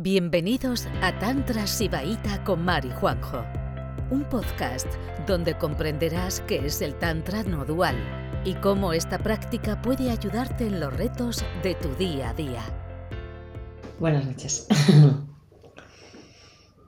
Bienvenidos 0.00 0.86
a 1.02 1.18
Tantra 1.18 1.66
Sibaíta 1.66 2.44
con 2.44 2.64
Mari 2.64 2.88
Juanjo, 3.00 3.44
un 4.12 4.22
podcast 4.28 4.86
donde 5.26 5.58
comprenderás 5.58 6.40
qué 6.46 6.64
es 6.64 6.80
el 6.82 6.94
Tantra 7.00 7.42
no 7.42 7.64
dual 7.64 7.96
y 8.44 8.54
cómo 8.54 8.92
esta 8.92 9.18
práctica 9.18 9.82
puede 9.82 10.12
ayudarte 10.12 10.68
en 10.68 10.78
los 10.78 10.96
retos 10.96 11.44
de 11.64 11.74
tu 11.74 11.92
día 11.96 12.30
a 12.30 12.34
día. 12.34 12.62
Buenas 13.98 14.24
noches. 14.24 14.68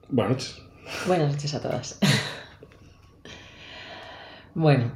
Buenas 0.09 0.31
noches. 0.31 0.63
Buenas 1.09 1.33
noches 1.33 1.55
a 1.55 1.61
todas. 1.61 1.99
Bueno, 4.55 4.93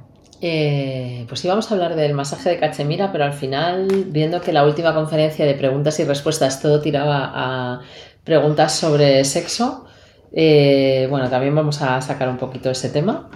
eh, 0.46 1.24
pues 1.26 1.42
íbamos 1.42 1.70
a 1.70 1.74
hablar 1.74 1.96
del 1.96 2.12
masaje 2.12 2.50
de 2.50 2.58
Cachemira, 2.58 3.11
pero 3.11 3.24
al 3.24 3.32
final, 3.32 3.88
viendo 4.08 4.43
que 4.43 4.52
la 4.52 4.66
última 4.66 4.93
conferencia 4.93 5.46
de 5.46 5.54
preguntas 5.54 5.98
y 6.00 6.04
respuestas 6.04 6.61
todo 6.61 6.82
tiraba 6.82 7.32
a 7.34 7.80
preguntas 8.24 8.75
sobre 8.75 9.25
sexo, 9.25 9.86
eh, 10.34 11.07
bueno, 11.08 11.30
también 11.30 11.54
vamos 11.54 11.80
a 11.80 11.98
sacar 12.03 12.29
un 12.29 12.36
poquito 12.36 12.70
ese 12.70 12.90
tema. 12.90 13.30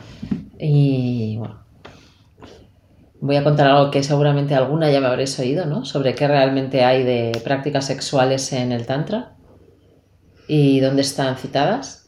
Y 0.59 1.39
bueno, 1.39 1.63
voy 3.23 3.37
a 3.37 3.43
contar 3.43 3.69
algo 3.69 3.91
que 3.91 4.03
seguramente 4.03 4.55
alguna 4.55 4.91
ya 4.91 5.01
me 5.01 5.07
habréis 5.07 5.39
oído, 5.39 5.65
¿no? 5.65 5.87
Sobre 5.87 6.15
qué 6.15 6.29
realmente 6.29 6.85
hay 6.85 7.05
de 7.05 7.41
prácticas 7.43 7.87
sexuales 7.87 8.53
en 8.53 8.71
el 8.71 8.85
Tantra 8.85 9.35
y 10.47 10.81
dónde 10.81 11.01
están 11.01 11.39
citadas. 11.39 12.08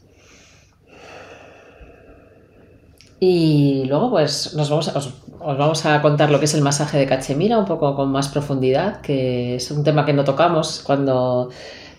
Y 3.23 3.85
luego, 3.85 4.09
pues, 4.09 4.55
nos 4.55 4.71
vamos 4.71 4.87
a, 4.87 4.97
os, 4.97 5.13
os, 5.39 5.57
vamos 5.57 5.85
a 5.85 6.01
contar 6.01 6.31
lo 6.31 6.39
que 6.39 6.45
es 6.45 6.55
el 6.55 6.63
masaje 6.63 6.97
de 6.97 7.05
Cachemira, 7.05 7.59
un 7.59 7.65
poco 7.65 7.95
con 7.95 8.11
más 8.11 8.29
profundidad, 8.29 8.99
que 9.01 9.55
es 9.57 9.69
un 9.69 9.83
tema 9.83 10.05
que 10.05 10.13
no 10.13 10.23
tocamos 10.23 10.81
cuando 10.83 11.51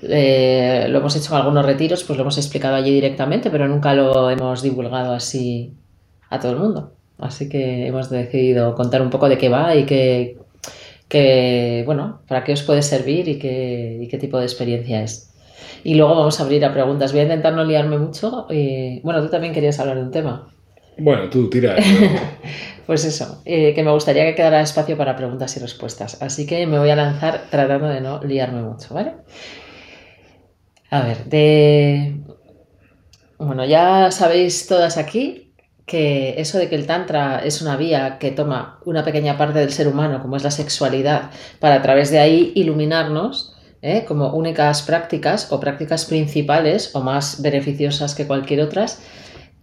eh, 0.03 0.87
lo 0.89 0.98
hemos 0.98 1.15
hecho 1.15 1.33
en 1.33 1.41
algunos 1.41 1.65
retiros, 1.65 2.03
pues 2.03 2.17
lo 2.17 2.23
hemos 2.23 2.39
explicado 2.39 2.75
allí 2.75 2.91
directamente, 2.91 3.51
pero 3.51 3.69
nunca 3.69 3.95
lo 3.95 4.31
hemos 4.31 4.62
divulgado 4.62 5.12
así 5.12 5.77
a 6.29 6.41
todo 6.41 6.53
el 6.53 6.59
mundo. 6.59 6.95
Así 7.19 7.48
que 7.48 7.86
hemos 7.86 8.11
decidido 8.11 8.75
contar 8.75 9.01
un 9.01 9.11
poco 9.11 9.29
de 9.29 9.39
qué 9.39 9.48
va 9.48 9.77
y 9.77 9.86
qué, 9.86 10.39
qué 11.07 11.84
bueno, 11.86 12.23
para 12.27 12.42
qué 12.42 12.53
os 12.55 12.62
puede 12.64 12.83
servir 12.83 13.29
y 13.29 13.39
qué, 13.39 13.98
y 14.01 14.09
qué 14.09 14.19
tipo 14.19 14.39
de 14.39 14.45
experiencia 14.47 15.03
es. 15.05 15.33
Y 15.84 15.95
luego 15.95 16.17
vamos 16.17 16.41
a 16.41 16.42
abrir 16.42 16.64
a 16.64 16.73
preguntas. 16.73 17.12
Voy 17.12 17.20
a 17.20 17.25
intentar 17.25 17.53
no 17.53 17.64
liarme 17.64 17.98
mucho. 17.98 18.47
Y, 18.51 19.01
bueno, 19.03 19.23
tú 19.23 19.29
también 19.29 19.55
querías 19.55 19.79
hablar 19.79 19.97
de 19.98 20.03
un 20.03 20.11
tema. 20.11 20.53
Bueno, 21.03 21.28
tú 21.28 21.50
tira. 21.50 21.77
pues 22.86 23.05
eso, 23.05 23.42
eh, 23.45 23.75
que 23.75 23.83
me 23.83 23.91
gustaría 23.91 24.25
que 24.25 24.36
quedara 24.36 24.61
espacio 24.61 24.97
para 24.97 25.17
preguntas 25.17 25.56
y 25.56 25.61
respuestas. 25.61 26.22
Así 26.22 26.47
que 26.47 26.64
me 26.67 26.78
voy 26.78 26.91
a 26.91 26.97
lanzar 26.97 27.47
tratando 27.50 27.89
de 27.89 28.00
no 28.00 28.22
liarme 28.22 28.62
mucho, 28.62 28.95
¿vale? 28.95 29.14
A 30.91 31.03
ver, 31.03 31.25
de... 31.25 32.20
Bueno, 33.39 33.64
ya 33.64 34.12
sabéis 34.12 34.69
todas 34.69 34.97
aquí 34.97 35.53
que 35.86 36.41
eso 36.41 36.58
de 36.58 36.69
que 36.69 36.77
el 36.77 36.86
Tantra 36.86 37.41
es 37.45 37.61
una 37.61 37.77
vía 37.77 38.19
que 38.20 38.30
toma 38.30 38.78
una 38.84 39.05
pequeña 39.05 39.36
parte 39.36 39.58
del 39.58 39.73
ser 39.73 39.89
humano, 39.89 40.23
como 40.23 40.36
es 40.36 40.45
la 40.45 40.53
sexualidad, 40.53 41.30
para 41.58 41.75
a 41.75 41.83
través 41.83 42.12
de 42.12 42.20
ahí 42.20 42.53
iluminarnos 42.55 43.56
¿eh? 43.83 44.05
como 44.06 44.33
únicas 44.33 44.83
prácticas 44.83 45.50
o 45.50 45.58
prácticas 45.58 46.05
principales 46.05 46.95
o 46.95 47.00
más 47.00 47.42
beneficiosas 47.42 48.14
que 48.14 48.28
cualquier 48.28 48.61
otras, 48.61 49.03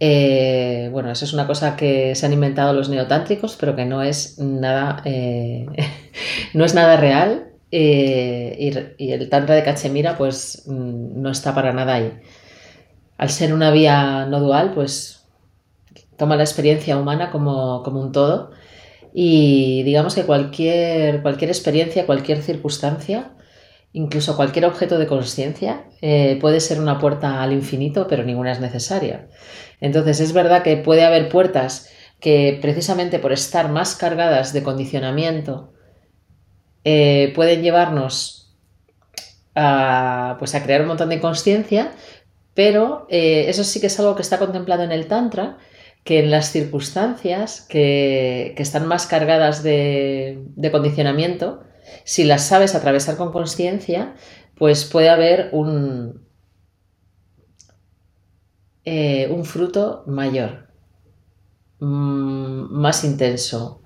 eh, 0.02 0.88
bueno, 0.90 1.10
eso 1.10 1.26
es 1.26 1.34
una 1.34 1.46
cosa 1.46 1.76
que 1.76 2.14
se 2.14 2.24
han 2.24 2.32
inventado 2.32 2.72
los 2.72 2.88
neotántricos, 2.88 3.56
pero 3.60 3.76
que 3.76 3.84
no 3.84 4.02
es 4.02 4.38
nada, 4.38 5.02
eh, 5.04 5.66
no 6.54 6.64
es 6.64 6.74
nada 6.74 6.96
real. 6.96 7.48
Eh, 7.70 8.94
y, 8.98 9.12
el 9.12 9.28
Tantra 9.28 9.54
de 9.54 9.62
Cachemira, 9.62 10.16
pues 10.16 10.64
mm, 10.66 11.20
no 11.20 11.30
está 11.30 11.54
para 11.54 11.72
nada 11.72 11.94
ahí. 11.94 12.12
Al 13.18 13.28
ser 13.30 13.52
una 13.52 13.70
vía 13.70 14.26
no 14.26 14.40
dual, 14.40 14.72
pues 14.74 15.26
toma 16.16 16.36
la 16.36 16.44
experiencia 16.44 16.96
humana 16.96 17.30
como, 17.30 17.82
como 17.82 18.00
un 18.00 18.12
todo. 18.12 18.52
Y 19.12 19.82
digamos 19.82 20.14
que 20.14 20.24
cualquier, 20.24 21.22
cualquier 21.22 21.50
experiencia, 21.50 22.06
cualquier 22.06 22.42
circunstancia, 22.42 23.32
incluso 23.92 24.36
cualquier 24.36 24.66
objeto 24.66 24.98
de 24.98 25.06
conciencia, 25.06 25.84
eh, 26.00 26.38
puede 26.40 26.60
ser 26.60 26.80
una 26.80 26.98
puerta 26.98 27.42
al 27.42 27.52
infinito, 27.52 28.06
pero 28.08 28.24
ninguna 28.24 28.52
es 28.52 28.60
necesaria. 28.60 29.28
Entonces 29.80 30.20
es 30.20 30.32
verdad 30.32 30.62
que 30.62 30.76
puede 30.76 31.04
haber 31.04 31.28
puertas 31.28 31.90
que 32.20 32.58
precisamente 32.60 33.18
por 33.18 33.32
estar 33.32 33.70
más 33.70 33.96
cargadas 33.96 34.52
de 34.52 34.62
condicionamiento 34.62 35.72
eh, 36.84 37.32
pueden 37.34 37.62
llevarnos 37.62 38.56
a, 39.54 40.36
pues 40.38 40.54
a 40.54 40.62
crear 40.62 40.82
un 40.82 40.88
montón 40.88 41.08
de 41.08 41.20
conciencia, 41.20 41.92
pero 42.54 43.06
eh, 43.10 43.46
eso 43.48 43.64
sí 43.64 43.80
que 43.80 43.88
es 43.88 43.98
algo 43.98 44.16
que 44.16 44.22
está 44.22 44.38
contemplado 44.38 44.82
en 44.82 44.92
el 44.92 45.06
Tantra, 45.06 45.58
que 46.04 46.20
en 46.20 46.30
las 46.30 46.50
circunstancias 46.50 47.66
que, 47.68 48.54
que 48.56 48.62
están 48.62 48.86
más 48.86 49.06
cargadas 49.06 49.62
de, 49.62 50.42
de, 50.56 50.70
condicionamiento, 50.70 51.62
si 52.04 52.24
las 52.24 52.46
sabes 52.46 52.74
atravesar 52.74 53.16
con 53.16 53.32
conciencia, 53.32 54.14
pues 54.56 54.84
puede 54.84 55.08
haber 55.08 55.48
un, 55.52 56.26
eh, 58.84 59.28
un 59.30 59.44
fruto 59.44 60.04
mayor, 60.06 60.68
mmm, 61.78 62.66
más 62.70 63.04
intenso, 63.04 63.82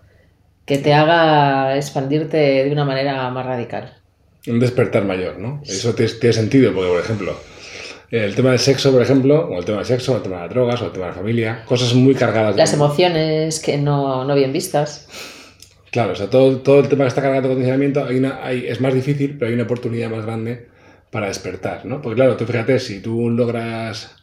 que 0.66 0.78
te 0.78 0.94
haga 0.94 1.76
expandirte 1.76 2.36
de 2.64 2.72
una 2.72 2.84
manera 2.84 3.30
más 3.30 3.46
radical. 3.46 3.98
Un 4.46 4.60
despertar 4.60 5.04
mayor, 5.04 5.38
¿no? 5.38 5.62
Eso 5.64 5.94
tiene, 5.94 6.32
sentido, 6.32 6.72
porque, 6.74 6.90
por 6.90 7.00
ejemplo, 7.00 7.36
el 8.10 8.34
tema 8.34 8.50
del 8.50 8.58
sexo, 8.58 8.92
por 8.92 9.02
ejemplo, 9.02 9.48
o 9.48 9.58
el 9.58 9.64
tema 9.64 9.78
del 9.78 9.86
sexo, 9.86 10.12
o 10.12 10.16
el 10.16 10.22
tema 10.22 10.36
de 10.36 10.42
las 10.42 10.50
drogas, 10.50 10.82
o 10.82 10.86
el 10.86 10.92
tema 10.92 11.06
de 11.06 11.10
la 11.12 11.16
familia, 11.16 11.64
cosas 11.66 11.94
muy 11.94 12.14
cargadas. 12.14 12.56
Las 12.56 12.70
de... 12.70 12.76
emociones 12.76 13.60
que 13.60 13.78
no, 13.78 14.24
no, 14.24 14.34
bien 14.34 14.52
vistas. 14.52 15.08
Claro, 15.94 16.14
o 16.14 16.16
sea, 16.16 16.28
todo, 16.28 16.56
todo 16.58 16.80
el 16.80 16.88
tema 16.88 17.04
que 17.04 17.08
está 17.10 17.22
cargado 17.22 17.42
de 17.42 17.48
condicionamiento 17.50 18.04
hay 18.04 18.16
una, 18.16 18.44
hay, 18.44 18.66
es 18.66 18.80
más 18.80 18.92
difícil, 18.92 19.36
pero 19.38 19.48
hay 19.48 19.54
una 19.54 19.62
oportunidad 19.62 20.10
más 20.10 20.26
grande 20.26 20.66
para 21.12 21.28
despertar, 21.28 21.86
¿no? 21.86 22.02
Porque 22.02 22.16
claro, 22.16 22.36
tú 22.36 22.46
fíjate, 22.46 22.80
si 22.80 23.00
tú 23.00 23.30
logras 23.30 24.16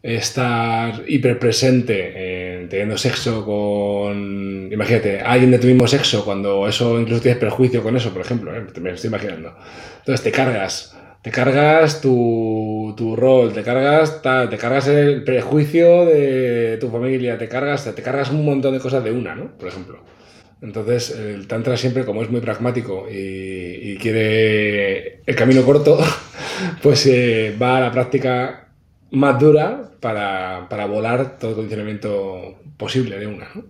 estar 0.00 1.02
hiperpresente 1.08 2.12
eh, 2.14 2.66
teniendo 2.70 2.96
sexo 2.96 3.44
con, 3.44 4.68
imagínate, 4.72 5.20
alguien 5.22 5.50
de 5.50 5.58
tu 5.58 5.66
mismo 5.66 5.88
sexo, 5.88 6.24
cuando 6.24 6.68
eso 6.68 7.00
incluso 7.00 7.20
tienes 7.20 7.40
perjuicio 7.40 7.82
con 7.82 7.96
eso, 7.96 8.12
por 8.12 8.22
ejemplo, 8.22 8.56
¿eh? 8.56 8.64
me 8.80 8.92
estoy 8.92 9.08
imaginando. 9.08 9.56
Entonces 9.98 10.22
te 10.22 10.30
cargas, 10.30 10.96
te 11.20 11.32
cargas 11.32 12.00
tu, 12.00 12.94
tu 12.96 13.16
rol, 13.16 13.52
te 13.52 13.64
cargas, 13.64 14.22
te 14.22 14.56
cargas 14.56 14.86
el 14.86 15.24
prejuicio 15.24 16.06
de 16.06 16.78
tu 16.80 16.90
familia, 16.90 17.36
te 17.38 17.48
cargas, 17.48 17.92
te 17.92 18.02
cargas 18.02 18.30
un 18.30 18.44
montón 18.44 18.72
de 18.72 18.78
cosas 18.78 19.02
de 19.02 19.10
una, 19.10 19.34
¿no? 19.34 19.58
Por 19.58 19.66
ejemplo. 19.66 20.21
Entonces, 20.62 21.10
el 21.10 21.48
Tantra 21.48 21.76
siempre, 21.76 22.04
como 22.04 22.22
es 22.22 22.30
muy 22.30 22.40
pragmático 22.40 23.06
y, 23.10 23.96
quiere 23.98 25.20
el 25.26 25.34
camino 25.34 25.64
corto, 25.64 25.98
pues 26.82 27.04
eh, 27.06 27.56
va 27.60 27.78
a 27.78 27.80
la 27.80 27.90
práctica 27.90 28.68
más 29.10 29.40
dura 29.40 29.90
para, 30.00 30.68
para, 30.70 30.86
volar 30.86 31.38
todo 31.38 31.50
el 31.50 31.56
condicionamiento 31.56 32.60
posible 32.76 33.18
de 33.18 33.26
una. 33.26 33.48
¿no? 33.54 33.64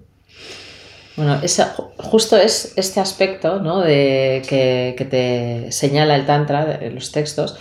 Bueno, 1.16 1.40
justo 1.96 2.36
es 2.36 2.74
este 2.76 3.00
aspecto 3.00 3.60
¿no? 3.60 3.80
de, 3.80 4.42
que, 4.46 5.06
te 5.10 5.72
señala 5.72 6.14
el 6.14 6.26
Tantra 6.26 6.78
en 6.80 6.94
los 6.94 7.10
textos. 7.10 7.58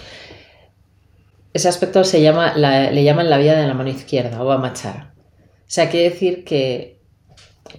Ese 1.54 1.70
aspecto 1.70 2.04
se 2.04 2.22
llama, 2.22 2.54
la, 2.56 2.92
le 2.92 3.04
llaman 3.04 3.30
la 3.30 3.38
vía 3.38 3.60
de 3.60 3.68
la 3.68 3.74
mano 3.74 3.90
izquierda 3.90 4.44
o 4.44 4.52
amachara. 4.52 5.14
O 5.18 5.74
sea, 5.74 5.90
quiere 5.90 6.10
decir 6.10 6.44
que 6.44 7.01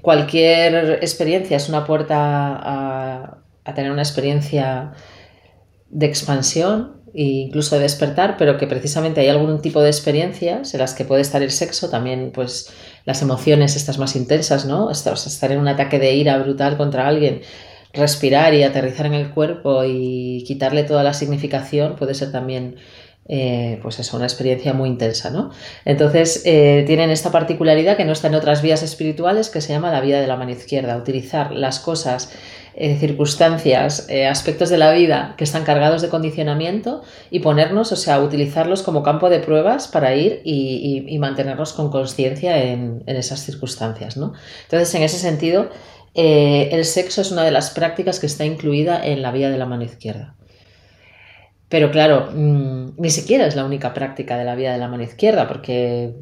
cualquier 0.01 0.99
experiencia 1.03 1.57
es 1.57 1.69
una 1.69 1.85
puerta 1.85 2.19
a, 3.65 3.75
tener 3.75 3.93
una 3.93 4.03
experiencia 4.03 4.93
de 5.91 6.07
expansión 6.07 7.03
e 7.15 7.23
incluso 7.23 7.77
de 7.77 7.83
despertar, 7.83 8.37
pero 8.39 8.57
que 8.57 8.67
precisamente 8.67 9.21
hay 9.21 9.29
algún 9.29 9.61
tipo 9.61 9.83
de 9.83 9.89
experiencias 9.89 10.73
en 10.75 10.81
las 10.81 10.95
que 10.95 11.05
puede 11.05 11.23
estar 11.23 11.43
el 11.43 11.51
sexo, 11.51 11.91
también 11.91 12.33
pues 12.33 12.73
las 13.05 13.21
emociones 13.23 13.77
estas 13.77 13.99
más 13.99 14.17
intensas, 14.17 14.65
¿no? 14.65 14.91
Estar 14.91 15.53
en 15.53 15.59
un 15.59 15.69
ataque 15.69 15.99
de 15.99 16.15
ira 16.15 16.39
brutal 16.39 16.77
contra 16.77 17.07
alguien, 17.07 17.43
respirar 17.93 18.55
y 18.55 18.63
aterrizar 18.63 19.07
en 19.07 19.15
el 19.15 19.31
cuerpo 19.31 19.85
y 19.85 20.45
quitarle 20.47 20.85
toda 20.85 21.03
la 21.03 21.13
significación 21.13 21.97
puede 21.97 22.15
ser 22.15 22.33
también 22.33 22.77
eh, 23.29 23.79
pues 23.83 24.01
eso, 24.01 24.17
una 24.17 24.27
experiencia 24.27 24.73
muy 24.73 24.89
intensa, 24.89 25.31
¿no? 25.31 25.51
Entonces, 25.85 26.43
eh, 26.45 26.83
tienen 26.89 27.11
esta 27.11 27.31
particularidad 27.31 27.97
que 27.97 28.05
no 28.05 28.13
está 28.13 28.27
en 28.27 28.35
otras 28.35 28.63
vías 28.63 28.83
espirituales 28.83 29.49
que 29.49 29.61
se 29.61 29.73
llama 29.73 29.93
la 29.93 30.01
vida 30.01 30.21
de 30.21 30.27
la 30.27 30.37
mano 30.37 30.51
izquierda, 30.51 30.97
utilizar 30.97 31.53
las 31.53 31.79
cosas, 31.79 32.33
eh, 32.75 32.97
circunstancias, 32.99 34.09
aspectos 34.29 34.71
de 34.71 34.79
la 34.79 34.93
vida 34.93 35.35
que 35.37 35.45
están 35.45 35.63
cargados 35.63 36.03
de 36.03 36.09
condicionamiento 36.09 37.03
y 37.31 37.39
ponernos, 37.39 37.93
o 37.93 37.97
sea, 37.97 38.21
utilizarlos 38.21 38.83
como 38.83 39.05
campo 39.05 39.31
de 39.31 39.39
pruebas 39.39 39.87
para 39.89 40.17
ir 40.17 40.41
y, 40.45 41.17
mantenernos 41.19 41.75
con 41.75 41.91
conciencia 41.91 42.61
en, 42.61 43.05
esas 43.07 43.45
circunstancias, 43.45 44.17
¿no? 44.17 44.33
Entonces, 44.65 44.93
en 44.97 45.03
ese 45.03 45.19
sentido, 45.19 45.69
el 46.15 46.85
sexo 46.85 47.21
es 47.21 47.31
una 47.31 47.45
de 47.45 47.53
las 47.53 47.71
prácticas 47.71 48.19
que 48.19 48.27
está 48.27 48.45
incluida 48.45 49.05
en 49.05 49.23
la 49.23 49.31
vía 49.31 49.51
de 49.51 49.59
la 49.59 49.67
mano 49.67 49.85
izquierda. 49.85 50.35
Pero 51.73 51.91
claro, 51.91 52.29
mm, 52.35 53.01
ni 53.01 53.09
siquiera 53.09 53.47
es 53.47 53.57
la 53.57 53.65
única 53.65 53.95
práctica 53.95 54.37
de 54.37 54.45
la 54.45 54.55
vida 54.55 54.75
de 54.75 54.79
la 54.79 54.89
mano 54.89 55.05
izquierda, 55.05 55.49
porque, 55.49 56.13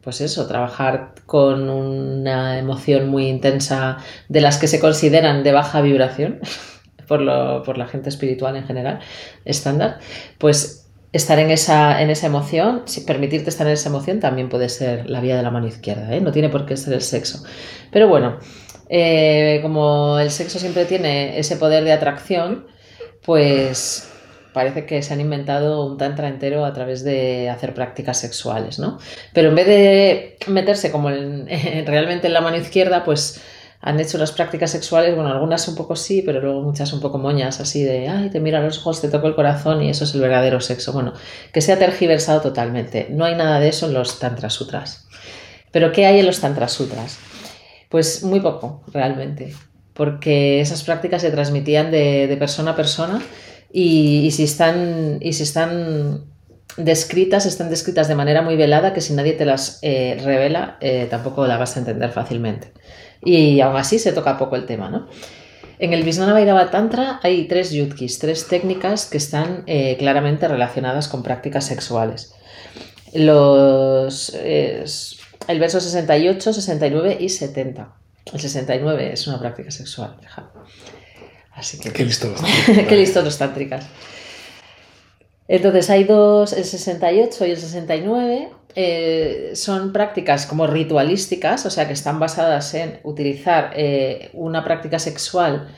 pues 0.00 0.22
eso, 0.22 0.46
trabajar 0.46 1.12
con 1.26 1.68
una 1.68 2.58
emoción 2.58 3.10
muy 3.10 3.28
intensa 3.28 3.98
de 4.30 4.40
las 4.40 4.56
que 4.56 4.68
se 4.68 4.80
consideran 4.80 5.42
de 5.42 5.52
baja 5.52 5.82
vibración, 5.82 6.40
por, 7.06 7.20
lo, 7.20 7.62
por 7.62 7.76
la 7.76 7.88
gente 7.88 8.08
espiritual 8.08 8.56
en 8.56 8.64
general, 8.64 9.00
estándar, 9.44 9.98
pues 10.38 10.90
estar 11.12 11.38
en 11.38 11.50
esa, 11.50 12.00
en 12.00 12.08
esa 12.08 12.28
emoción, 12.28 12.84
permitirte 13.06 13.50
estar 13.50 13.66
en 13.66 13.74
esa 13.74 13.90
emoción 13.90 14.18
también 14.18 14.48
puede 14.48 14.70
ser 14.70 15.10
la 15.10 15.20
vía 15.20 15.36
de 15.36 15.42
la 15.42 15.50
mano 15.50 15.66
izquierda, 15.66 16.10
¿eh? 16.16 16.22
no 16.22 16.32
tiene 16.32 16.48
por 16.48 16.64
qué 16.64 16.78
ser 16.78 16.94
el 16.94 17.02
sexo. 17.02 17.44
Pero 17.92 18.08
bueno, 18.08 18.38
eh, 18.88 19.58
como 19.60 20.18
el 20.18 20.30
sexo 20.30 20.58
siempre 20.58 20.86
tiene 20.86 21.38
ese 21.38 21.56
poder 21.56 21.84
de 21.84 21.92
atracción, 21.92 22.66
pues 23.22 24.09
parece 24.52 24.86
que 24.86 25.02
se 25.02 25.12
han 25.12 25.20
inventado 25.20 25.86
un 25.86 25.98
tantra 25.98 26.28
entero 26.28 26.64
a 26.64 26.72
través 26.72 27.04
de 27.04 27.48
hacer 27.48 27.74
prácticas 27.74 28.18
sexuales, 28.18 28.78
¿no? 28.78 28.98
Pero 29.32 29.50
en 29.50 29.54
vez 29.54 29.66
de 29.66 30.36
meterse 30.46 30.90
como 30.90 31.08
realmente 31.86 32.26
en 32.26 32.32
la 32.32 32.40
mano 32.40 32.56
izquierda, 32.56 33.04
pues 33.04 33.40
han 33.82 33.98
hecho 33.98 34.18
las 34.18 34.32
prácticas 34.32 34.70
sexuales, 34.70 35.14
bueno, 35.14 35.30
algunas 35.30 35.66
un 35.68 35.74
poco 35.74 35.96
sí, 35.96 36.22
pero 36.24 36.40
luego 36.40 36.60
muchas 36.60 36.92
un 36.92 37.00
poco 37.00 37.16
moñas, 37.16 37.60
así 37.60 37.82
de, 37.82 38.08
ay, 38.08 38.28
te 38.28 38.38
mira 38.38 38.60
los 38.60 38.78
ojos, 38.78 39.00
te 39.00 39.08
toco 39.08 39.26
el 39.26 39.34
corazón 39.34 39.82
y 39.82 39.88
eso 39.88 40.04
es 40.04 40.14
el 40.14 40.20
verdadero 40.20 40.60
sexo. 40.60 40.92
Bueno, 40.92 41.14
que 41.52 41.62
se 41.62 41.72
ha 41.72 41.78
tergiversado 41.78 42.42
totalmente. 42.42 43.08
No 43.10 43.24
hay 43.24 43.36
nada 43.36 43.58
de 43.58 43.68
eso 43.68 43.86
en 43.86 43.94
los 43.94 44.18
Tantra 44.18 44.50
Sutras. 44.50 45.08
Pero 45.70 45.92
¿qué 45.92 46.04
hay 46.04 46.20
en 46.20 46.26
los 46.26 46.40
Tantra 46.40 46.68
Sutras? 46.68 47.18
Pues 47.88 48.22
muy 48.22 48.40
poco, 48.40 48.82
realmente, 48.92 49.54
porque 49.94 50.60
esas 50.60 50.82
prácticas 50.84 51.22
se 51.22 51.30
transmitían 51.30 51.90
de 51.90 52.36
persona 52.38 52.72
a 52.72 52.76
persona 52.76 53.22
y, 53.72 54.30
si 54.32 54.44
están, 54.44 55.18
y 55.20 55.32
si 55.32 55.44
están 55.44 56.24
descritas, 56.76 57.46
están 57.46 57.70
descritas 57.70 58.08
de 58.08 58.14
manera 58.14 58.42
muy 58.42 58.56
velada 58.56 58.92
que 58.92 59.00
si 59.00 59.12
nadie 59.12 59.32
te 59.32 59.44
las 59.44 59.78
eh, 59.82 60.20
revela 60.24 60.76
eh, 60.80 61.06
tampoco 61.10 61.46
la 61.46 61.56
vas 61.56 61.76
a 61.76 61.80
entender 61.80 62.10
fácilmente. 62.10 62.72
Y 63.22 63.60
aún 63.60 63.76
así 63.76 63.98
se 63.98 64.12
toca 64.12 64.38
poco 64.38 64.56
el 64.56 64.66
tema, 64.66 64.88
¿no? 64.90 65.08
En 65.78 65.94
el 65.94 66.04
Bhairava 66.04 66.70
Tantra 66.70 67.20
hay 67.22 67.48
tres 67.48 67.70
yutkis, 67.70 68.18
tres 68.18 68.48
técnicas 68.48 69.06
que 69.06 69.16
están 69.16 69.64
eh, 69.66 69.96
claramente 69.98 70.46
relacionadas 70.46 71.08
con 71.08 71.22
prácticas 71.22 71.64
sexuales. 71.64 72.34
Los, 73.14 74.34
el 74.34 75.58
verso 75.58 75.80
68, 75.80 76.52
69 76.52 77.16
y 77.18 77.28
70. 77.30 77.94
El 78.32 78.40
69 78.40 79.12
es 79.12 79.26
una 79.26 79.40
práctica 79.40 79.70
sexual. 79.70 80.16
Así 81.52 81.78
que, 81.78 81.90
qué 81.92 82.04
listo 82.04 82.32
qué 82.88 82.96
listo 82.96 83.22
los 83.22 83.38
tántricas. 83.38 83.86
Entonces 85.48 85.90
hay 85.90 86.04
dos, 86.04 86.52
el 86.52 86.64
68 86.64 87.46
y 87.46 87.50
el 87.50 87.56
69, 87.56 88.48
eh, 88.76 89.50
son 89.54 89.92
prácticas 89.92 90.46
como 90.46 90.68
ritualísticas, 90.68 91.66
o 91.66 91.70
sea 91.70 91.88
que 91.88 91.92
están 91.92 92.20
basadas 92.20 92.72
en 92.74 93.00
utilizar 93.02 93.72
eh, 93.74 94.30
una 94.32 94.62
práctica 94.62 95.00
sexual, 95.00 95.74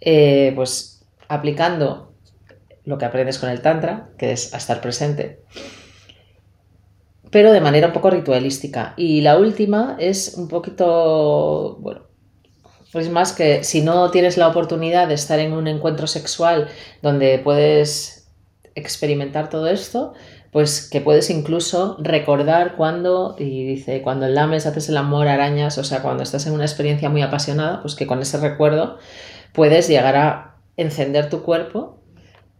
eh, 0.00 0.52
pues 0.54 1.06
aplicando 1.28 2.12
lo 2.84 2.98
que 2.98 3.06
aprendes 3.06 3.38
con 3.38 3.48
el 3.48 3.62
tantra, 3.62 4.10
que 4.18 4.32
es 4.32 4.52
a 4.52 4.58
estar 4.58 4.82
presente, 4.82 5.40
pero 7.30 7.50
de 7.50 7.62
manera 7.62 7.86
un 7.86 7.94
poco 7.94 8.10
ritualística. 8.10 8.92
Y 8.98 9.22
la 9.22 9.38
última 9.38 9.96
es 9.98 10.34
un 10.34 10.48
poquito, 10.48 11.78
bueno, 11.80 12.02
pues 12.94 13.10
más 13.10 13.32
que 13.32 13.64
si 13.64 13.80
no 13.82 14.12
tienes 14.12 14.36
la 14.36 14.46
oportunidad 14.46 15.08
de 15.08 15.14
estar 15.14 15.40
en 15.40 15.52
un 15.52 15.66
encuentro 15.66 16.06
sexual 16.06 16.68
donde 17.02 17.40
puedes 17.40 18.28
experimentar 18.76 19.50
todo 19.50 19.66
esto, 19.66 20.14
pues 20.52 20.88
que 20.88 21.00
puedes 21.00 21.28
incluso 21.28 21.96
recordar 21.98 22.76
cuando, 22.76 23.34
y 23.36 23.64
dice, 23.64 24.00
cuando 24.00 24.28
lames, 24.28 24.66
haces 24.66 24.88
el 24.90 24.96
amor, 24.96 25.26
arañas, 25.26 25.76
o 25.76 25.82
sea, 25.82 26.02
cuando 26.02 26.22
estás 26.22 26.46
en 26.46 26.52
una 26.52 26.62
experiencia 26.62 27.10
muy 27.10 27.20
apasionada, 27.22 27.82
pues 27.82 27.96
que 27.96 28.06
con 28.06 28.22
ese 28.22 28.38
recuerdo 28.38 28.96
puedes 29.52 29.88
llegar 29.88 30.14
a 30.14 30.58
encender 30.76 31.28
tu 31.28 31.42
cuerpo 31.42 31.98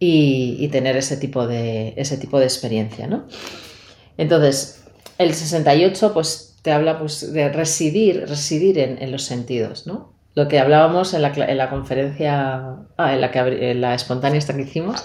y, 0.01 0.67
tener 0.73 0.97
ese 0.97 1.17
tipo, 1.17 1.47
de, 1.47 1.95
ese 1.97 2.19
tipo 2.19 2.41
de 2.41 2.47
experiencia, 2.47 3.07
¿no? 3.07 3.29
Entonces, 4.17 4.83
el 5.17 5.33
68, 5.33 6.13
pues 6.13 6.57
te 6.63 6.73
habla 6.73 6.99
pues, 6.99 7.33
de 7.33 7.51
residir, 7.51 8.27
residir 8.29 8.81
en 8.81 9.13
los 9.13 9.23
sentidos, 9.23 9.87
¿no? 9.87 10.14
Lo 10.35 10.49
que 10.49 10.59
hablábamos 10.59 11.15
en 11.15 11.23
la, 11.23 11.29
en 11.33 11.57
la 11.57 11.71
conferencia, 11.71 12.77
ah, 12.97 13.15
en, 13.15 13.21
la 13.21 13.31
que, 13.31 13.71
en 13.71 13.81
la 13.81 13.95
espontánea 13.95 14.39
esta 14.39 14.55
que 14.55 14.63
hicimos, 14.63 15.03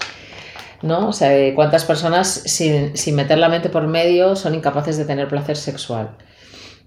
¿no? 0.82 1.08
O 1.08 1.12
sea, 1.12 1.54
cuántas 1.54 1.84
personas 1.84 2.28
sin, 2.28 2.96
sin, 2.96 3.14
meter 3.14 3.38
la 3.38 3.48
mente 3.48 3.68
por 3.68 3.86
medio 3.86 4.34
son 4.36 4.54
incapaces 4.54 4.96
de 4.96 5.04
tener 5.04 5.28
placer 5.28 5.56
sexual. 5.56 6.16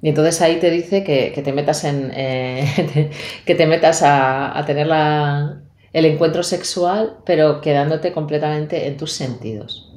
Y 0.01 0.09
entonces 0.09 0.41
ahí 0.41 0.57
te 0.57 0.69
dice 0.69 1.03
que, 1.03 1.31
que 1.33 1.41
te 1.41 1.53
metas 1.53 1.85
en 1.85 2.11
eh, 2.13 3.11
que 3.45 3.55
te 3.55 3.65
metas 3.65 4.01
a, 4.03 4.57
a 4.57 4.65
tener 4.65 4.87
la, 4.87 5.61
el 5.93 6.05
encuentro 6.05 6.43
sexual, 6.43 7.17
pero 7.25 7.61
quedándote 7.61 8.11
completamente 8.11 8.87
en 8.87 8.97
tus 8.97 9.13
sentidos 9.13 9.92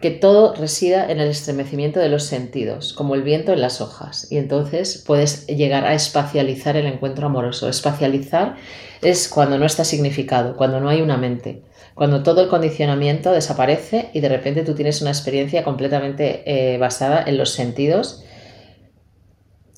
que 0.00 0.10
todo 0.10 0.54
resida 0.54 1.10
en 1.10 1.20
el 1.20 1.28
estremecimiento 1.28 2.00
de 2.00 2.08
los 2.08 2.24
sentidos, 2.24 2.92
como 2.92 3.14
el 3.14 3.22
viento 3.22 3.52
en 3.52 3.60
las 3.60 3.80
hojas. 3.80 4.30
Y 4.30 4.38
entonces 4.38 5.02
puedes 5.06 5.46
llegar 5.46 5.84
a 5.84 5.94
espacializar 5.94 6.76
el 6.76 6.86
encuentro 6.86 7.26
amoroso. 7.26 7.68
Espacializar 7.68 8.56
es 9.02 9.28
cuando 9.28 9.58
no 9.58 9.66
está 9.66 9.84
significado, 9.84 10.56
cuando 10.56 10.80
no 10.80 10.88
hay 10.88 11.02
una 11.02 11.18
mente, 11.18 11.62
cuando 11.94 12.22
todo 12.22 12.42
el 12.42 12.48
condicionamiento 12.48 13.32
desaparece 13.32 14.10
y 14.14 14.20
de 14.20 14.28
repente 14.28 14.62
tú 14.62 14.74
tienes 14.74 15.02
una 15.02 15.10
experiencia 15.10 15.62
completamente 15.62 16.42
eh, 16.46 16.78
basada 16.78 17.22
en 17.26 17.36
los 17.36 17.50
sentidos. 17.50 18.24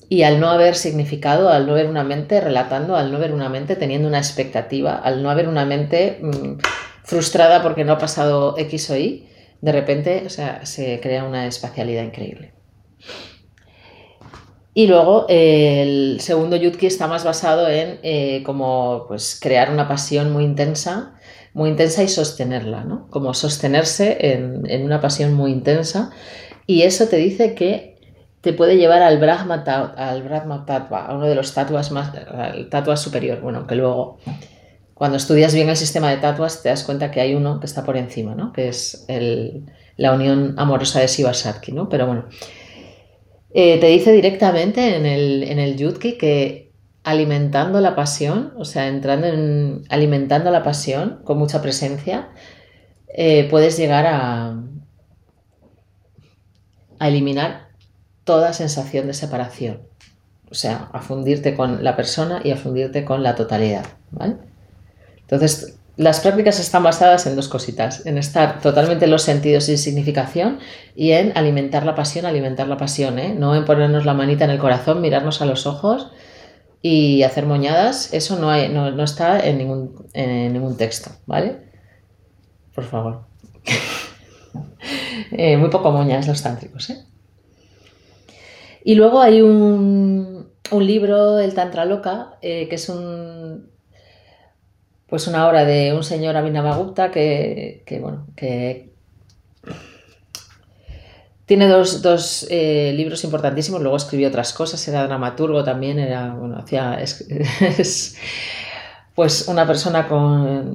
Y 0.09 0.23
al 0.23 0.39
no 0.39 0.49
haber 0.49 0.75
significado, 0.75 1.49
al 1.49 1.67
no 1.67 1.73
haber 1.73 1.87
una 1.87 2.05
mente 2.05 2.39
relatando, 2.39 2.95
al 2.95 3.11
no 3.11 3.17
haber 3.17 3.33
una 3.33 3.49
mente 3.49 3.75
teniendo 3.75 4.07
una 4.07 4.19
expectativa, 4.19 4.95
al 4.95 5.21
no 5.21 5.29
haber 5.29 5.49
una 5.49 5.65
mente 5.65 6.19
mm, 6.21 6.59
frustrada 7.03 7.61
porque 7.61 7.83
no 7.83 7.93
ha 7.93 7.97
pasado 7.97 8.57
X 8.57 8.89
o 8.89 8.97
Y, 8.97 9.27
de 9.61 9.71
repente 9.71 10.23
o 10.25 10.29
sea, 10.29 10.65
se 10.65 10.99
crea 10.99 11.23
una 11.23 11.47
espacialidad 11.47 12.03
increíble. 12.03 12.53
Y 14.73 14.85
luego 14.85 15.25
el 15.27 16.19
segundo 16.19 16.55
Yutki 16.55 16.85
está 16.85 17.07
más 17.07 17.23
basado 17.23 17.67
en 17.67 17.99
eh, 18.03 18.43
como 18.43 19.05
pues, 19.07 19.39
crear 19.41 19.71
una 19.71 19.87
pasión 19.87 20.31
muy 20.31 20.43
intensa, 20.43 21.15
muy 21.53 21.71
intensa 21.71 22.03
y 22.03 22.07
sostenerla, 22.07 22.83
¿no? 22.83 23.07
Como 23.09 23.33
sostenerse 23.33 24.33
en, 24.33 24.69
en 24.69 24.83
una 24.83 25.01
pasión 25.01 25.33
muy 25.33 25.51
intensa. 25.51 26.11
Y 26.67 26.83
eso 26.83 27.07
te 27.07 27.17
dice 27.17 27.55
que 27.55 27.97
te 28.41 28.53
puede 28.53 28.77
llevar 28.77 29.01
al 29.01 29.17
Brahma, 29.17 29.63
al 29.97 30.23
Brahma 30.23 30.65
Tattva, 30.65 31.07
a 31.07 31.15
uno 31.15 31.25
de 31.25 31.35
los 31.35 31.53
tatuas 31.53 31.91
más, 31.91 32.13
al 32.15 32.69
tatua 32.69 32.97
superior, 32.97 33.41
bueno, 33.41 33.65
que 33.65 33.75
luego 33.75 34.19
cuando 34.97 35.17
estudias 35.17 35.53
bien 35.53 35.69
el 35.69 35.77
sistema 35.77 36.09
de 36.09 36.17
tatuas 36.17 36.63
te 36.63 36.69
das 36.69 36.83
cuenta 36.83 37.11
que 37.11 37.21
hay 37.21 37.35
uno 37.35 37.59
que 37.59 37.67
está 37.67 37.83
por 37.83 37.97
encima, 37.97 38.33
¿no? 38.33 38.51
que 38.51 38.69
es 38.69 39.05
la 39.95 40.13
unión 40.13 40.55
amorosa 40.57 40.99
de 40.99 41.07
Shiva 41.07 41.31
Shakti. 41.33 41.71
¿no? 41.71 41.87
Pero 41.87 42.07
bueno, 42.07 42.25
eh, 43.53 43.79
te 43.79 43.87
dice 43.87 44.11
directamente 44.11 44.95
en 44.95 45.05
el, 45.05 45.43
en 45.43 45.59
el 45.59 45.77
Yutki 45.77 46.17
que 46.17 46.71
alimentando 47.03 47.79
la 47.79 47.95
pasión, 47.95 48.53
o 48.57 48.65
sea, 48.65 48.87
entrando 48.87 49.27
en 49.27 49.83
alimentando 49.89 50.51
la 50.51 50.63
pasión 50.63 51.21
con 51.23 51.37
mucha 51.37 51.61
presencia, 51.61 52.29
eh, 53.15 53.47
puedes 53.49 53.77
llegar 53.77 54.05
a 54.07 54.61
eliminar 56.99 57.67
toda 58.23 58.51
sensación 58.51 59.07
de 59.07 59.13
separación. 59.13 59.81
O 60.49 60.55
sea, 60.55 60.89
a 60.91 61.01
fundirte 61.01 61.55
con 61.55 61.83
la 61.83 61.95
persona 61.95 62.41
y 62.43 62.51
a 62.51 62.57
fundirte 62.57 63.05
con 63.05 63.21
la 63.21 63.35
totalidad. 63.35 63.85
¿vale? 64.11 64.46
Entonces, 65.27 65.77
las 65.97 66.21
prácticas 66.21 66.59
están 66.59 66.83
basadas 66.83 67.25
en 67.25 67.35
dos 67.35 67.49
cositas, 67.49 68.05
en 68.05 68.17
estar 68.17 68.61
totalmente 68.61 69.05
en 69.05 69.11
los 69.11 69.23
sentidos 69.23 69.65
sin 69.65 69.77
significación 69.77 70.59
y 70.95 71.11
en 71.11 71.35
alimentar 71.35 71.85
la 71.85 71.95
pasión, 71.95 72.25
alimentar 72.25 72.67
la 72.67 72.77
pasión, 72.77 73.19
¿eh? 73.19 73.35
no 73.37 73.55
en 73.55 73.65
ponernos 73.65 74.05
la 74.05 74.13
manita 74.13 74.45
en 74.45 74.51
el 74.51 74.59
corazón, 74.59 75.01
mirarnos 75.01 75.41
a 75.41 75.45
los 75.45 75.65
ojos 75.65 76.11
y 76.81 77.23
hacer 77.23 77.45
moñadas, 77.45 78.13
eso 78.13 78.37
no, 78.39 78.53
está 79.03 79.45
en 79.45 79.57
ningún, 79.57 80.07
en 80.13 80.53
ningún 80.53 80.77
texto, 80.77 81.09
¿vale? 81.25 81.57
Por 82.73 82.85
favor. 82.85 83.25
Eh, 85.31 85.57
muy 85.57 85.69
poco 85.69 85.91
moñas 85.91 86.25
los 86.25 86.41
tántricos, 86.41 86.89
¿eh? 86.89 87.03
Y 88.85 88.95
luego 88.95 89.19
hay 89.19 89.41
un, 89.41 90.47
un 90.71 90.87
libro, 90.87 91.37
El 91.39 91.53
Tantra 91.53 91.83
Loca, 91.83 92.37
eh, 92.41 92.69
que 92.69 92.75
es 92.75 92.87
un 92.87 93.69
pues 95.07 95.27
una 95.27 95.47
obra 95.47 95.65
de 95.65 95.93
un 95.93 96.03
señor 96.03 96.35
Abhinavagupta 96.35 97.11
que, 97.11 97.83
que 97.85 97.99
bueno, 97.99 98.25
que 98.35 98.87
tiene 101.47 101.67
dos, 101.69 102.45
eh, 102.49 102.91
libros 102.93 103.23
importantísimos, 103.23 103.81
luego 103.81 103.95
escribió 103.95 104.27
otras 104.27 104.51
cosas, 104.51 104.85
era 104.89 105.07
dramaturgo 105.07 105.63
también, 105.63 105.97
era, 105.97 106.33
bueno, 106.33 106.57
hacía, 106.57 106.99
pues 109.15 109.47
una 109.47 109.65
persona 109.65 110.09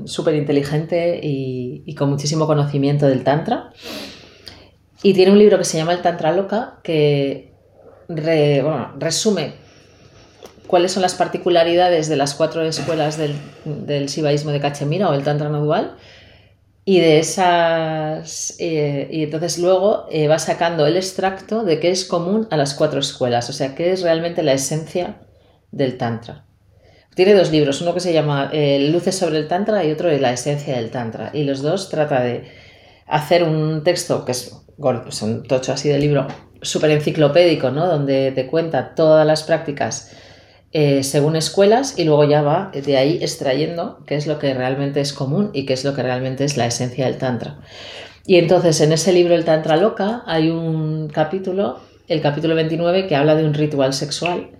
súper 0.06 0.34
inteligente 0.34 1.20
y, 1.22 1.94
con 1.94 2.08
muchísimo 2.08 2.46
conocimiento 2.46 3.06
del 3.06 3.22
Tantra. 3.22 3.70
Y 5.02 5.12
tiene 5.12 5.32
un 5.32 5.38
libro 5.38 5.58
que 5.58 5.64
se 5.64 5.76
llama 5.76 5.92
El 5.92 6.00
Tantra 6.00 6.32
Loca, 6.32 6.78
que 6.82 7.52
resume 8.08 9.52
cuáles 10.72 10.92
son 10.92 11.02
las 11.02 11.14
particularidades 11.16 12.08
de 12.08 12.16
las 12.16 12.34
cuatro 12.34 12.62
escuelas 12.62 13.18
del, 13.18 13.34
del 13.66 14.06
de 14.06 14.58
Cachemira 14.58 15.10
o 15.10 15.12
el 15.12 15.22
Tantra 15.22 15.50
no 15.50 15.62
dual. 15.62 15.96
Y 16.86 16.98
de 16.98 17.18
esas. 17.18 18.56
eh, 18.58 19.06
y 19.12 19.24
entonces 19.24 19.58
luego 19.58 20.06
eh, 20.10 20.28
va 20.28 20.38
sacando 20.38 20.86
el 20.86 20.96
extracto 20.96 21.62
de 21.62 21.78
qué 21.78 21.90
es 21.90 22.06
común 22.06 22.48
a 22.50 22.56
las 22.56 22.72
cuatro 22.72 23.00
escuelas, 23.00 23.50
o 23.50 23.52
sea, 23.52 23.74
qué 23.74 23.92
es 23.92 24.00
realmente 24.00 24.42
la 24.42 24.54
esencia 24.54 25.20
del 25.72 25.98
Tantra. 25.98 26.46
Tiene 27.14 27.34
dos 27.34 27.52
libros, 27.52 27.82
uno 27.82 27.92
que 27.92 28.00
se 28.00 28.14
llama 28.14 28.48
eh, 28.54 28.88
Luces 28.90 29.14
sobre 29.14 29.36
el 29.36 29.48
Tantra 29.48 29.84
y 29.84 29.90
otro 29.90 30.08
de 30.08 30.20
La 30.20 30.32
esencia 30.32 30.76
del 30.76 30.90
Tantra. 30.90 31.32
Y 31.34 31.44
los 31.44 31.60
dos 31.60 31.90
trata 31.90 32.22
de 32.22 32.50
hacer 33.06 33.44
un 33.44 33.84
texto 33.84 34.24
que 34.24 34.32
es 34.32 34.56
un 34.78 35.42
tocho 35.42 35.74
así 35.74 35.90
de 35.90 35.98
libro 35.98 36.28
súper 36.62 36.92
enciclopédico, 36.92 37.70
¿no? 37.70 37.86
Donde 37.86 38.32
te 38.32 38.46
cuenta 38.46 38.94
todas 38.94 39.26
las 39.26 39.42
prácticas 39.42 40.12
eh, 40.72 41.02
según 41.02 41.36
escuelas 41.36 41.98
y 41.98 42.04
luego 42.04 42.24
ya 42.24 42.42
va 42.42 42.70
de 42.74 42.96
ahí 42.96 43.18
extrayendo 43.22 43.98
qué 44.06 44.16
es 44.16 44.26
lo 44.26 44.38
que 44.38 44.54
realmente 44.54 45.00
es 45.00 45.12
común 45.12 45.50
y 45.52 45.66
qué 45.66 45.74
es 45.74 45.84
lo 45.84 45.94
que 45.94 46.02
realmente 46.02 46.44
es 46.44 46.56
la 46.56 46.66
esencia 46.66 47.06
del 47.06 47.18
Tantra. 47.18 47.58
Y 48.26 48.36
entonces 48.36 48.80
en 48.80 48.92
ese 48.92 49.12
libro 49.12 49.34
El 49.34 49.44
Tantra 49.44 49.76
Loca 49.76 50.22
hay 50.26 50.50
un 50.50 51.08
capítulo, 51.08 51.80
el 52.08 52.20
capítulo 52.20 52.54
29, 52.54 53.06
que 53.06 53.16
habla 53.16 53.34
de 53.34 53.44
un 53.44 53.54
ritual 53.54 53.92
sexual 53.94 54.50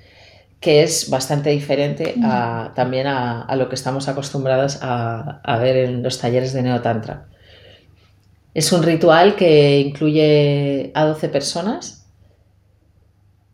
que 0.61 0.83
es 0.83 1.11
bastante 1.11 1.51
diferente 1.51 2.15
a- 2.23 2.73
también 2.77 3.07
a, 3.09 3.43
a 3.43 3.57
lo 3.57 3.69
que 3.69 3.75
estamos 3.75 4.09
acostumbrados 4.09 4.79
a, 4.83 5.41
a 5.43 5.59
ver 5.59 5.77
en 5.77 6.03
los 6.03 6.19
talleres 6.21 6.53
de 6.53 6.63
Neotantra. 6.63 7.27
Es 8.55 8.73
un 8.73 8.83
ritual 8.83 9.35
que 9.35 9.81
incluye 9.81 10.91
a 10.95 11.05
12 11.07 11.29
personas 11.29 12.07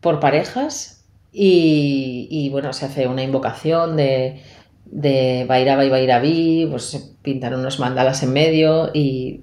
por 0.01 0.19
parejas 0.19 0.98
y, 1.31 2.27
y, 2.31 2.49
bueno, 2.49 2.73
se 2.73 2.85
hace 2.85 3.07
una 3.07 3.23
invocación 3.23 3.95
de, 3.97 4.41
de 4.85 5.45
Vairava 5.47 5.85
y 6.25 6.65
pues 6.67 6.83
se 6.85 7.01
pintan 7.21 7.53
unos 7.53 7.79
mandalas 7.79 8.23
en 8.23 8.33
medio 8.33 8.89
y 8.93 9.41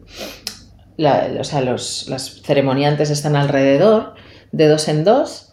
la- 0.96 1.28
o 1.40 1.44
sea, 1.44 1.60
los, 1.60 2.08
las 2.08 2.42
ceremoniantes 2.42 3.10
están 3.10 3.36
alrededor 3.36 4.14
de 4.52 4.68
dos 4.68 4.88
en 4.88 5.04
dos 5.04 5.52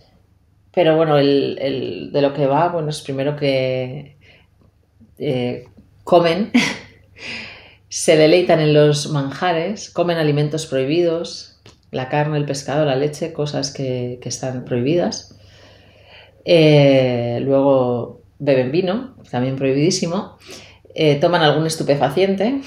pero 0.73 0.97
bueno, 0.97 1.17
el, 1.19 1.57
el- 1.61 2.11
de 2.13 2.21
lo 2.21 2.33
que 2.33 2.47
va, 2.47 2.69
bueno, 2.69 2.89
es 2.89 3.01
primero 3.01 3.35
que 3.35 4.17
eh, 5.17 5.65
comen, 6.03 6.51
se 7.89 8.17
deleitan 8.17 8.59
en 8.59 8.73
los 8.73 9.09
manjares, 9.09 9.89
comen 9.89 10.17
alimentos 10.17 10.65
prohibidos, 10.65 11.59
la 11.91 12.09
carne, 12.09 12.37
el 12.37 12.45
pescado, 12.45 12.85
la 12.85 12.95
leche, 12.95 13.33
cosas 13.33 13.71
que, 13.71 14.19
que 14.21 14.29
están 14.29 14.65
prohibidas. 14.65 15.37
Eh, 16.45 17.39
luego 17.41 18.21
beben 18.39 18.71
vino, 18.71 19.15
también 19.31 19.55
prohibidísimo. 19.55 20.38
Eh, 20.95 21.15
toman 21.15 21.41
algún 21.41 21.65
estupefaciente. 21.65 22.62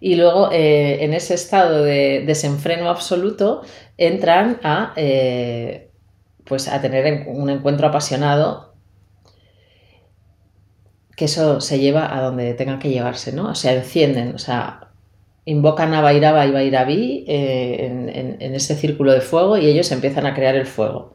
Y 0.00 0.14
luego, 0.16 0.50
eh, 0.52 1.04
en 1.04 1.12
ese 1.12 1.34
estado 1.34 1.84
de 1.84 2.22
desenfreno 2.26 2.88
absoluto, 2.88 3.62
entran 3.98 4.58
a, 4.62 4.94
pues 6.44 6.68
a 6.68 6.80
tener 6.80 7.06
en- 7.06 7.24
un 7.28 7.50
encuentro 7.50 7.86
apasionado 7.88 8.74
que 11.16 11.26
eso 11.26 11.60
se 11.60 11.78
lleva 11.78 12.16
a 12.16 12.22
donde 12.22 12.54
tenga 12.54 12.78
que 12.78 12.88
llevarse, 12.88 13.32
¿no? 13.32 13.50
O 13.50 13.54
sea, 13.54 13.74
encienden, 13.74 14.34
o 14.34 14.38
sea, 14.38 14.88
invocan 15.44 15.92
a 15.92 16.00
Bairaba 16.00 16.46
y 16.46 16.50
en- 18.08 18.36
en 18.40 18.54
ese 18.54 18.74
círculo 18.74 19.12
de 19.12 19.20
fuego 19.20 19.58
y 19.58 19.66
ellos 19.66 19.92
empiezan 19.92 20.24
a 20.24 20.34
crear 20.34 20.54
el 20.54 20.66
fuego. 20.66 21.12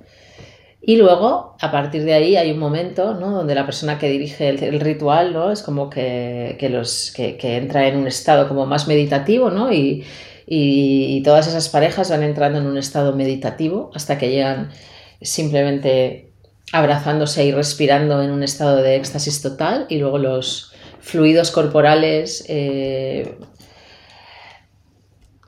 Y 0.87 0.97
luego, 0.97 1.55
a 1.59 1.71
partir 1.71 2.03
de 2.03 2.13
ahí, 2.13 2.35
hay 2.35 2.51
un 2.51 2.59
momento 2.59 3.15
¿no? 3.15 3.31
donde 3.31 3.55
la 3.55 3.65
persona 3.65 3.97
que 3.97 4.07
dirige 4.07 4.49
el, 4.49 4.79
ritual 4.79 5.33
¿no? 5.33 5.51
es 5.51 5.63
como 5.63 5.89
que, 5.89 6.57
que 6.59 6.69
los, 6.69 7.11
que, 7.11 7.39
entra 7.57 7.87
en 7.87 7.97
un 7.97 8.05
estado 8.05 8.47
como 8.47 8.67
más 8.67 8.87
meditativo 8.87 9.49
¿no? 9.49 9.73
y, 9.73 10.03
y- 10.45 11.17
y 11.17 11.23
todas 11.23 11.47
esas 11.47 11.69
parejas 11.69 12.11
van 12.11 12.21
entrando 12.21 12.59
en 12.59 12.67
un 12.67 12.77
estado 12.77 13.15
meditativo 13.15 13.89
hasta 13.95 14.19
que 14.19 14.29
llegan 14.29 14.69
simplemente 15.23 16.29
abrazándose 16.71 17.45
y 17.45 17.51
respirando 17.51 18.21
en 18.21 18.29
un 18.29 18.43
estado 18.43 18.77
de 18.83 18.95
éxtasis 18.95 19.41
total 19.41 19.87
y 19.89 19.97
luego 19.97 20.19
los 20.19 20.71
fluidos 20.99 21.49
corporales, 21.49 22.45
eh, 22.47 23.39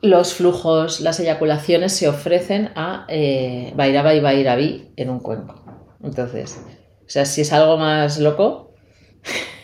los 0.01 0.33
flujos, 0.33 0.99
las 1.01 1.19
eyaculaciones 1.19 1.93
se 1.93 2.07
ofrecen 2.07 2.71
a 2.75 3.05
eh, 3.07 3.73
Bairaba 3.75 4.13
y 4.13 4.19
Bairaví 4.19 4.93
en 4.95 5.09
un 5.09 5.19
cuenco. 5.19 5.63
Entonces, 6.03 6.61
o 7.05 7.09
sea, 7.09 7.25
si 7.25 7.41
es 7.41 7.51
algo 7.53 7.77
más 7.77 8.19
loco. 8.19 8.73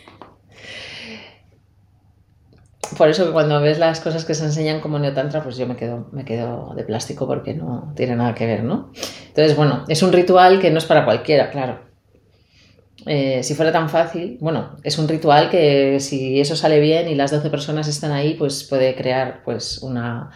Por 2.98 3.08
eso 3.08 3.26
que 3.26 3.32
cuando 3.32 3.60
ves 3.60 3.78
las 3.78 4.00
cosas 4.00 4.24
que 4.24 4.34
se 4.34 4.44
enseñan 4.44 4.80
como 4.80 4.98
neotantra, 5.00 5.42
pues 5.42 5.56
yo 5.56 5.66
me 5.66 5.74
quedo, 5.74 6.08
me 6.12 6.24
quedo 6.24 6.74
de 6.76 6.84
plástico 6.84 7.26
porque 7.26 7.52
no 7.54 7.92
tiene 7.96 8.14
nada 8.14 8.34
que 8.34 8.46
ver, 8.46 8.62
¿no? 8.62 8.92
Entonces, 9.28 9.56
bueno, 9.56 9.84
es 9.88 10.02
un 10.02 10.12
ritual 10.12 10.60
que 10.60 10.70
no 10.70 10.78
es 10.78 10.84
para 10.84 11.04
cualquiera, 11.04 11.50
claro. 11.50 11.93
Eh, 13.06 13.42
si 13.42 13.54
fuera 13.54 13.70
tan 13.70 13.90
fácil, 13.90 14.38
bueno, 14.40 14.76
es 14.82 14.98
un 14.98 15.08
ritual 15.08 15.50
que 15.50 16.00
si 16.00 16.40
eso 16.40 16.56
sale 16.56 16.80
bien 16.80 17.08
y 17.08 17.14
las 17.14 17.30
12 17.30 17.50
personas 17.50 17.86
están 17.88 18.12
ahí, 18.12 18.34
pues 18.34 18.64
puede 18.64 18.94
crear 18.94 19.42
pues 19.44 19.78
una 19.82 20.30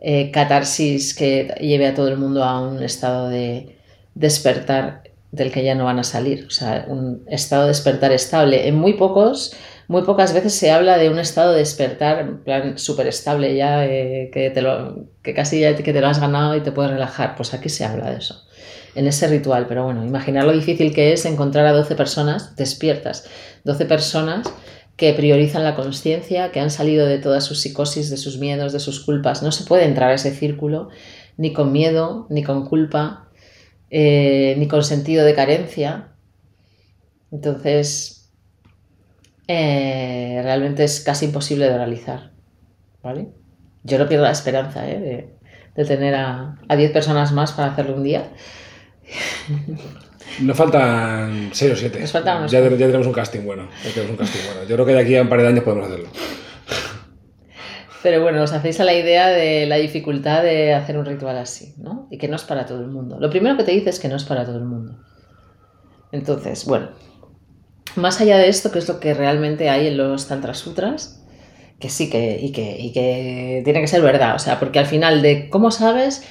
eh, 0.00 0.30
catarsis 0.30 1.14
que 1.14 1.54
lleve 1.60 1.86
a 1.86 1.94
todo 1.94 2.08
el 2.08 2.16
mundo 2.16 2.44
a 2.44 2.60
un 2.60 2.82
estado 2.82 3.28
de 3.28 3.76
despertar 4.14 5.04
del 5.30 5.52
que 5.52 5.62
ya 5.62 5.74
no 5.74 5.84
van 5.84 5.98
a 5.98 6.04
salir, 6.04 6.46
o 6.46 6.50
sea, 6.50 6.86
un 6.88 7.22
estado 7.28 7.62
de 7.62 7.68
despertar 7.68 8.12
estable. 8.12 8.66
En 8.66 8.76
muy 8.76 8.94
pocos, 8.94 9.54
muy 9.88 10.02
pocas 10.02 10.32
veces 10.34 10.54
se 10.54 10.70
habla 10.70 10.98
de 10.98 11.08
un 11.10 11.18
estado 11.18 11.52
de 11.52 11.58
despertar 11.60 12.20
en 12.20 12.38
plan 12.44 12.78
súper 12.78 13.06
estable 13.08 13.56
ya, 13.56 13.86
eh, 13.86 14.30
que, 14.32 14.50
te 14.50 14.62
lo, 14.62 15.06
que 15.22 15.34
casi 15.34 15.60
ya 15.60 15.74
te- 15.74 15.82
que 15.82 15.92
te 15.92 16.00
lo 16.00 16.06
has 16.08 16.20
ganado 16.20 16.54
y 16.56 16.60
te 16.60 16.72
puedes 16.72 16.92
relajar. 16.92 17.34
Pues 17.36 17.54
aquí 17.54 17.68
se 17.70 17.84
habla 17.84 18.10
de 18.10 18.18
eso 18.18 18.44
en 18.94 19.06
ese 19.06 19.26
ritual. 19.28 19.66
Pero 19.68 19.84
bueno, 19.84 20.04
imaginar 20.04 20.44
lo 20.44 20.52
difícil 20.52 20.94
que 20.94 21.12
es 21.12 21.24
encontrar 21.24 21.66
a 21.66 21.72
12 21.72 21.94
personas 21.96 22.54
despiertas, 22.56 23.24
12 23.64 23.86
personas 23.86 24.46
que 24.96 25.12
priorizan 25.14 25.64
la 25.64 25.74
conciencia, 25.76 26.50
que 26.52 26.60
han 26.60 26.70
salido 26.70 27.06
de 27.06 27.18
todas 27.18 27.44
sus 27.44 27.60
psicosis, 27.60 28.10
de 28.10 28.16
sus 28.16 28.38
miedos, 28.38 28.72
de 28.72 28.80
sus 28.80 29.00
culpas. 29.00 29.42
No 29.42 29.52
se 29.52 29.64
puede 29.64 29.84
entrar 29.84 30.10
a 30.10 30.14
ese 30.14 30.32
círculo 30.34 30.88
ni 31.36 31.52
con 31.52 31.72
miedo, 31.72 32.26
ni 32.30 32.42
con 32.42 32.66
culpa, 32.66 33.28
eh, 33.90 34.54
ni 34.58 34.66
con 34.68 34.82
sentido 34.84 35.24
de 35.24 35.34
carencia. 35.34 36.08
Entonces, 37.30 38.17
eh, 39.48 40.40
realmente 40.42 40.84
es 40.84 41.00
casi 41.00 41.24
imposible 41.24 41.68
de 41.68 41.76
realizar. 41.76 42.30
¿Vale? 43.02 43.28
Yo 43.82 43.98
no 43.98 44.08
pierdo 44.08 44.24
la 44.24 44.32
esperanza 44.32 44.88
¿eh? 44.88 45.00
de, 45.00 45.38
de 45.74 45.84
tener 45.84 46.14
a 46.14 46.58
a 46.68 46.76
10 46.76 46.92
personas 46.92 47.32
más 47.32 47.52
para 47.52 47.72
hacerlo 47.72 47.96
un 47.96 48.04
día. 48.04 48.28
Nos 50.40 50.56
faltan 50.56 51.50
6 51.52 51.72
o 51.72 51.76
7. 51.76 52.00
Nos 52.00 52.12
faltan 52.12 52.38
unos 52.38 52.50
ya, 52.52 52.60
ya 52.60 52.68
tenemos 52.68 53.06
un 53.06 53.12
casting 53.12 53.44
bueno. 53.44 53.68
Ya 53.84 53.90
tenemos 53.90 54.10
un 54.10 54.16
casting 54.18 54.40
bueno. 54.44 54.68
Yo 54.68 54.76
creo 54.76 54.86
que 54.86 54.92
de 54.92 55.00
aquí 55.00 55.16
a 55.16 55.22
un 55.22 55.28
par 55.28 55.40
de 55.40 55.48
años 55.48 55.64
podemos 55.64 55.86
hacerlo. 55.86 56.08
Pero 58.02 58.22
bueno, 58.22 58.42
os 58.42 58.52
hacéis 58.52 58.78
a 58.78 58.84
la 58.84 58.94
idea 58.94 59.28
de 59.28 59.66
la 59.66 59.76
dificultad 59.76 60.44
de 60.44 60.74
hacer 60.74 60.96
un 60.98 61.04
ritual 61.04 61.36
así, 61.36 61.74
¿no? 61.78 62.06
Y 62.10 62.18
que 62.18 62.28
no 62.28 62.36
es 62.36 62.44
para 62.44 62.64
todo 62.64 62.80
el 62.80 62.88
mundo. 62.88 63.18
Lo 63.18 63.28
primero 63.30 63.56
que 63.56 63.64
te 63.64 63.72
dice 63.72 63.90
es 63.90 63.98
que 63.98 64.08
no 64.08 64.16
es 64.16 64.24
para 64.24 64.44
todo 64.44 64.58
el 64.58 64.64
mundo. 64.64 64.98
Entonces, 66.12 66.64
bueno, 66.66 66.90
más 67.98 68.20
allá 68.20 68.38
de 68.38 68.48
esto, 68.48 68.70
que 68.72 68.78
es 68.80 68.88
lo 68.88 69.00
que 69.00 69.14
realmente 69.14 69.70
hay 69.70 69.88
en 69.88 69.96
los 69.98 70.28
Tantra 70.28 70.54
Sutras, 70.54 71.24
que 71.80 71.90
sí 71.90 72.10
que 72.10 72.38
y, 72.40 72.52
que, 72.52 72.78
y 72.78 72.92
que 72.92 73.62
tiene 73.64 73.80
que 73.80 73.88
ser 73.88 74.02
verdad, 74.02 74.34
o 74.36 74.38
sea, 74.38 74.58
porque 74.60 74.78
al 74.80 74.86
final 74.86 75.22
de 75.22 75.48
cómo 75.50 75.70
sabes, 75.70 76.24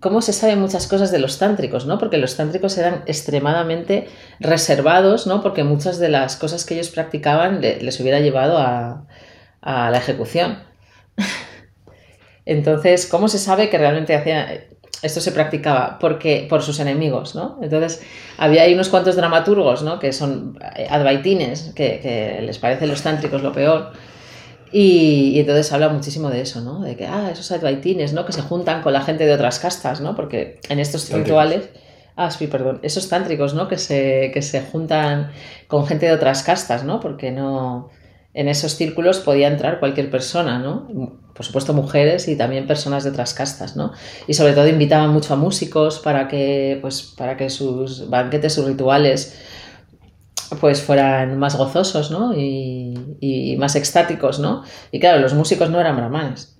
cómo 0.00 0.22
se 0.22 0.32
saben 0.32 0.60
muchas 0.60 0.86
cosas 0.88 1.12
de 1.12 1.18
los 1.20 1.38
tántricos, 1.38 1.86
¿no? 1.86 1.98
Porque 1.98 2.18
los 2.18 2.36
tántricos 2.36 2.76
eran 2.78 3.04
extremadamente 3.06 4.08
reservados, 4.40 5.26
¿no? 5.26 5.42
Porque 5.42 5.64
muchas 5.64 5.98
de 5.98 6.08
las 6.10 6.36
cosas 6.36 6.64
que 6.66 6.74
ellos 6.74 6.90
practicaban 6.90 7.60
le- 7.60 7.80
les 7.82 8.00
hubiera 8.00 8.20
llevado 8.20 8.58
a, 8.58 9.06
a 9.62 9.90
la 9.90 9.98
ejecución. 9.98 10.58
Entonces, 12.44 13.06
¿cómo 13.06 13.28
se 13.28 13.38
sabe 13.38 13.70
que 13.70 13.78
realmente 13.78 14.14
hacía 14.14 14.48
esto 15.02 15.20
se 15.20 15.32
practicaba? 15.32 15.98
Porque 15.98 16.46
por 16.48 16.62
sus 16.62 16.80
enemigos, 16.80 17.34
¿no? 17.34 17.58
Entonces, 17.62 18.02
había 18.38 18.62
ahí 18.62 18.74
unos 18.74 18.88
cuantos 18.88 19.16
dramaturgos, 19.16 19.82
¿no? 19.82 19.98
Que 19.98 20.12
son 20.12 20.58
eh, 20.76 20.86
advaitines, 20.88 21.72
que, 21.74 22.00
que 22.00 22.40
les 22.42 22.58
parecen 22.58 22.88
los 22.88 23.02
tántricos 23.02 23.42
lo 23.42 23.52
peor. 23.52 23.92
Y, 24.70 25.32
y 25.34 25.40
entonces 25.40 25.70
habla 25.72 25.90
muchísimo 25.90 26.30
de 26.30 26.40
eso, 26.40 26.60
¿no? 26.62 26.80
De 26.80 26.96
que, 26.96 27.06
ah, 27.06 27.28
esos 27.30 27.52
advaitines, 27.52 28.12
¿no? 28.14 28.24
Que 28.24 28.32
se 28.32 28.40
juntan 28.42 28.82
con 28.82 28.92
la 28.92 29.02
gente 29.02 29.26
de 29.26 29.34
otras 29.34 29.58
castas, 29.58 30.00
¿no? 30.00 30.16
Porque 30.16 30.60
en 30.68 30.78
estos 30.78 31.02
Tántricos. 31.02 31.26
rituales, 31.26 31.68
Ah, 32.14 32.30
sí, 32.30 32.46
perdón. 32.46 32.78
Esos 32.82 33.08
tántricos, 33.08 33.54
¿no? 33.54 33.68
Que 33.68 33.78
se, 33.78 34.30
que 34.34 34.42
se 34.42 34.60
juntan 34.60 35.30
con 35.66 35.86
gente 35.86 36.06
de 36.06 36.12
otras 36.12 36.42
castas, 36.42 36.84
¿no? 36.84 37.00
Porque 37.00 37.30
no. 37.30 37.88
En 38.34 38.48
esos 38.48 38.72
círculos 38.76 39.20
podía 39.20 39.48
entrar 39.48 39.78
cualquier 39.78 40.10
persona, 40.10 40.58
¿no? 40.58 40.88
Por 41.34 41.46
supuesto, 41.46 41.72
mujeres 41.72 42.28
y 42.28 42.36
también 42.36 42.66
personas 42.66 43.04
de 43.04 43.10
otras 43.10 43.32
castas, 43.32 43.74
¿no? 43.74 43.92
Y 44.26 44.34
sobre 44.34 44.52
todo 44.52 44.68
invitaban 44.68 45.10
mucho 45.10 45.32
a 45.32 45.36
músicos 45.36 45.98
para 45.98 46.28
que, 46.28 46.78
pues, 46.82 47.02
para 47.02 47.36
que 47.36 47.48
sus 47.48 48.10
banquetes, 48.10 48.52
sus 48.52 48.66
rituales, 48.66 49.38
pues 50.60 50.82
fueran 50.82 51.38
más 51.38 51.56
gozosos, 51.56 52.10
¿no? 52.10 52.34
Y, 52.36 53.56
más 53.58 53.76
extáticos, 53.76 54.40
¿no? 54.40 54.64
Y 54.90 54.98
claro, 54.98 55.20
los 55.20 55.34
músicos 55.34 55.70
no 55.70 55.80
eran 55.80 55.96
brahmanes. 55.96 56.58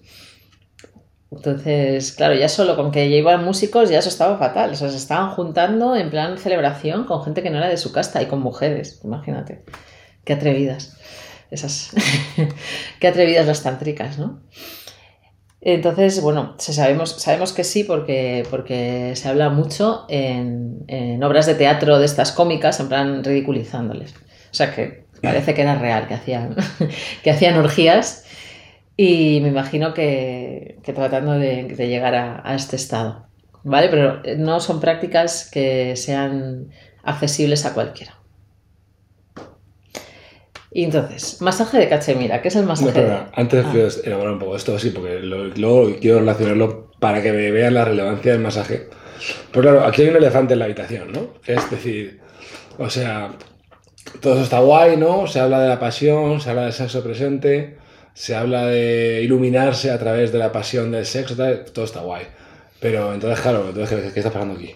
Entonces, 1.33 2.13
claro, 2.13 2.35
ya 2.35 2.49
solo 2.49 2.77
con 2.77 2.93
que 2.93 3.09
llevaban 3.09 3.45
músicos 3.45 3.89
ya 3.89 3.99
eso 3.99 4.11
estaba 4.11 4.39
fatal. 4.39 4.71
O 4.71 4.75
sea, 4.77 4.91
se 4.91 4.99
estaban 4.99 5.31
juntando 5.31 5.97
en 5.97 6.11
plan 6.11 6.39
celebración 6.39 7.05
con 7.05 7.25
gente 7.25 7.43
que 7.43 7.51
no 7.51 7.59
era 7.59 7.69
de 7.69 7.79
su 7.79 7.91
casta 7.91 8.23
y 8.23 8.27
con 8.27 8.41
mujeres, 8.41 9.01
imagínate. 9.03 9.65
Qué 10.25 10.35
atrevidas. 10.35 10.97
Esas. 11.53 11.91
Qué 12.99 13.09
atrevidas 13.09 13.47
las 13.47 13.63
tántricas, 13.63 14.19
¿no? 14.19 14.41
Entonces, 15.61 16.21
bueno, 16.21 16.57
sabemos, 16.59 17.11
sabemos 17.23 17.53
que 17.53 17.63
sí 17.63 17.85
porque, 17.85 18.45
porque 18.51 19.13
se 19.15 19.29
habla 19.29 19.49
mucho 19.49 20.07
en, 20.09 20.85
en 20.89 21.23
obras 21.23 21.47
de 21.47 21.55
teatro 21.55 22.01
de 22.01 22.07
estas 22.07 22.33
cómicas, 22.33 22.81
en 22.81 22.89
plan 22.89 23.23
ridiculizándoles. 23.23 24.15
O 24.15 24.55
sea 24.55 24.75
que 24.75 25.05
parece 25.23 25.55
que 25.55 25.63
era 25.63 25.77
real, 25.77 26.09
que 26.09 26.15
hacían, 26.15 26.57
que 27.23 27.31
hacían 27.31 27.57
orgías 27.57 28.25
y 28.97 29.41
me 29.41 29.49
imagino 29.49 29.95
que, 29.95 30.79
que 30.83 30.93
tratando 30.93 31.33
de, 31.33 31.65
de 31.65 31.89
llegar 31.89 32.15
a, 32.15 32.43
a, 32.45 32.55
este 32.55 32.77
estado. 32.77 33.27
¿Vale? 33.63 33.89
Pero 33.89 34.21
no 34.39 34.59
son 34.59 34.81
prácticas 34.81 35.49
que 35.49 35.95
sean 35.97 36.71
accesibles 37.05 37.65
a 37.67 37.75
cualquiera. 37.75 38.22
Y 40.75 40.85
entonces, 40.85 41.41
masaje 41.43 41.79
de 41.79 41.89
cachemira, 41.89 42.41
¿qué 42.41 42.49
es 42.49 42.57
el 42.57 42.65
masaje? 42.65 42.89
No, 42.89 42.95
pero, 42.95 43.27
antes 43.35 43.65
ah. 43.67 43.73
de 43.73 44.09
elaborar 44.09 44.33
un 44.33 44.39
poco 44.39 44.57
esto, 44.57 44.79
sí, 44.79 44.91
porque 44.91 45.19
luego 45.21 45.95
quiero 46.01 46.21
relacionarlo 46.21 46.91
para 46.99 47.23
que 47.23 47.33
me 47.33 47.51
vean 47.51 47.75
la 47.75 47.85
relevancia 47.85 48.33
del 48.33 48.41
masaje. 48.41 48.89
Pero 49.51 49.63
claro, 49.63 49.85
aquí 49.85 50.03
hay 50.03 50.09
un 50.09 50.17
elefante 50.17 50.55
en 50.55 50.59
la 50.59 50.65
habitación, 50.65 51.13
¿no? 51.13 51.35
Es 51.47 51.71
decir, 51.71 52.21
o 52.79 52.89
sea, 52.89 53.33
todo 54.21 54.35
eso 54.35 54.43
está 54.43 54.61
guay, 54.61 54.97
¿no? 54.97 55.27
Se 55.27 55.41
habla 55.41 55.61
de 55.61 55.69
la 55.69 55.79
pasión, 55.79 56.41
se 56.41 56.51
habla 56.51 56.63
del 56.63 56.73
sexo 56.73 57.05
presente, 57.05 57.77
se 58.15 58.35
habla 58.35 58.67
de 58.67 59.21
iluminarse 59.23 59.91
a 59.91 59.99
través 59.99 60.33
de 60.33 60.39
la 60.39 60.53
pasión 60.53 60.91
del 60.91 61.05
sexo, 61.05 61.37
tal, 61.37 61.65
todo 61.67 61.85
está 61.85 62.01
guay. 62.01 62.25
Pero 62.81 63.13
entonces, 63.13 63.41
claro, 63.41 63.67
entonces, 63.69 64.13
¿qué 64.13 64.21
está 64.21 64.33
pasando 64.33 64.55
aquí? 64.55 64.75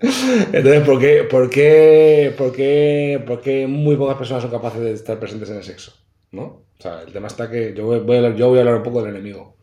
Entonces, 0.00 0.82
¿por 0.82 0.98
qué, 0.98 1.24
por, 1.24 1.50
qué, 1.50 2.34
por, 2.36 2.52
qué, 2.52 3.22
¿por 3.26 3.40
qué 3.40 3.66
muy 3.66 3.96
pocas 3.96 4.16
personas 4.16 4.42
son 4.42 4.50
capaces 4.50 4.80
de 4.80 4.92
estar 4.92 5.18
presentes 5.18 5.50
en 5.50 5.56
el 5.56 5.64
sexo? 5.64 5.92
¿No? 6.32 6.42
O 6.42 6.82
sea, 6.82 7.02
el 7.02 7.12
tema 7.12 7.26
está 7.26 7.50
que 7.50 7.74
yo 7.76 7.84
voy, 7.84 8.16
a 8.16 8.18
hablar, 8.18 8.36
yo 8.36 8.48
voy 8.48 8.58
a 8.58 8.60
hablar 8.62 8.76
un 8.76 8.82
poco 8.82 9.02
del 9.02 9.10
enemigo 9.14 9.56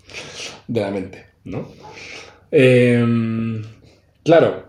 de 0.68 0.82
la 0.82 0.92
mente, 0.92 1.26
¿no? 1.46 1.70
Eh, 2.52 3.62
claro, 4.24 4.68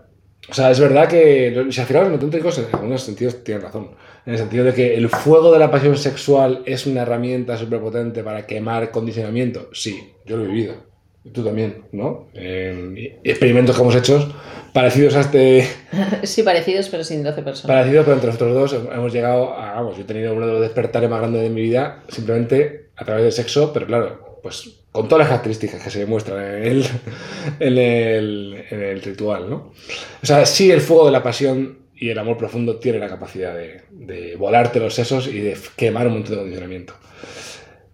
o 0.49 0.53
sea, 0.53 0.71
es 0.71 0.79
verdad 0.79 1.07
que 1.07 1.67
si 1.69 1.79
al 1.79 1.87
final 1.87 2.19
los 2.19 2.57
en 2.57 2.65
algunos 2.73 3.03
sentidos 3.03 3.43
tienen 3.43 3.63
razón. 3.63 3.91
En 4.25 4.33
el 4.33 4.39
sentido 4.39 4.65
de 4.65 4.73
que 4.73 4.95
el 4.95 5.09
fuego 5.09 5.51
de 5.51 5.59
la 5.59 5.69
pasión 5.69 5.95
sexual 5.97 6.63
es 6.65 6.87
una 6.87 7.03
herramienta 7.03 7.57
súper 7.57 7.79
potente 7.79 8.23
para 8.23 8.45
quemar 8.47 8.91
condicionamiento. 8.91 9.69
Sí, 9.73 10.11
yo 10.25 10.37
lo 10.37 10.45
he 10.45 10.47
vivido. 10.47 10.75
Y 11.23 11.29
tú 11.29 11.43
también, 11.43 11.83
¿no? 11.91 12.27
Eh, 12.33 13.19
experimentos 13.23 13.75
que 13.75 13.81
hemos 13.81 13.95
hecho 13.95 14.33
parecidos 14.73 15.15
a 15.15 15.21
este... 15.21 15.67
Sí, 16.23 16.43
parecidos, 16.43 16.89
pero 16.89 17.03
sin 17.03 17.23
12 17.23 17.41
personas. 17.41 17.77
Parecidos, 17.77 18.05
pero 18.05 18.15
entre 18.15 18.27
nosotros 18.27 18.53
dos 18.53 18.91
hemos 18.93 19.13
llegado 19.13 19.53
a... 19.53 19.73
Vamos, 19.73 19.95
yo 19.97 20.03
he 20.03 20.05
tenido 20.05 20.33
uno 20.33 20.47
de 20.47 20.53
los 20.53 20.61
despertares 20.61 21.09
más 21.09 21.19
grandes 21.19 21.41
de 21.41 21.49
mi 21.49 21.61
vida 21.61 22.03
simplemente 22.09 22.89
a 22.95 23.05
través 23.05 23.23
del 23.23 23.31
sexo, 23.31 23.71
pero 23.73 23.85
claro, 23.87 24.39
pues 24.41 24.79
con 24.91 25.07
todas 25.07 25.19
las 25.19 25.27
características 25.29 25.83
que 25.83 25.89
se 25.89 25.99
demuestran 25.99 26.43
en 26.43 26.63
el, 26.63 26.85
en 27.59 27.77
el, 27.77 28.65
en 28.69 28.83
el 28.83 29.01
ritual, 29.01 29.49
¿no? 29.49 29.73
O 30.21 30.25
sea, 30.25 30.45
sí 30.45 30.71
el 30.71 30.81
fuego 30.81 31.05
de 31.05 31.11
la 31.11 31.23
pasión 31.23 31.79
y 31.95 32.09
el 32.09 32.17
amor 32.17 32.37
profundo 32.37 32.77
tiene 32.77 32.99
la 32.99 33.09
capacidad 33.09 33.53
de, 33.53 33.81
de, 33.91 34.35
volarte 34.35 34.79
los 34.79 34.93
sesos 34.93 35.27
y 35.27 35.39
de 35.39 35.57
quemar 35.75 36.07
un 36.07 36.13
montón 36.13 36.31
de 36.31 36.37
condicionamiento. 36.37 36.93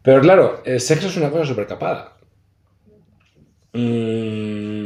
Pero 0.02 0.22
claro, 0.22 0.62
el 0.66 0.80
sexo 0.80 1.08
es 1.08 1.18
una 1.18 1.32
cosa 1.32 1.46
súper 1.46 1.66
capada. 1.66 2.16
Mm, 3.74 4.85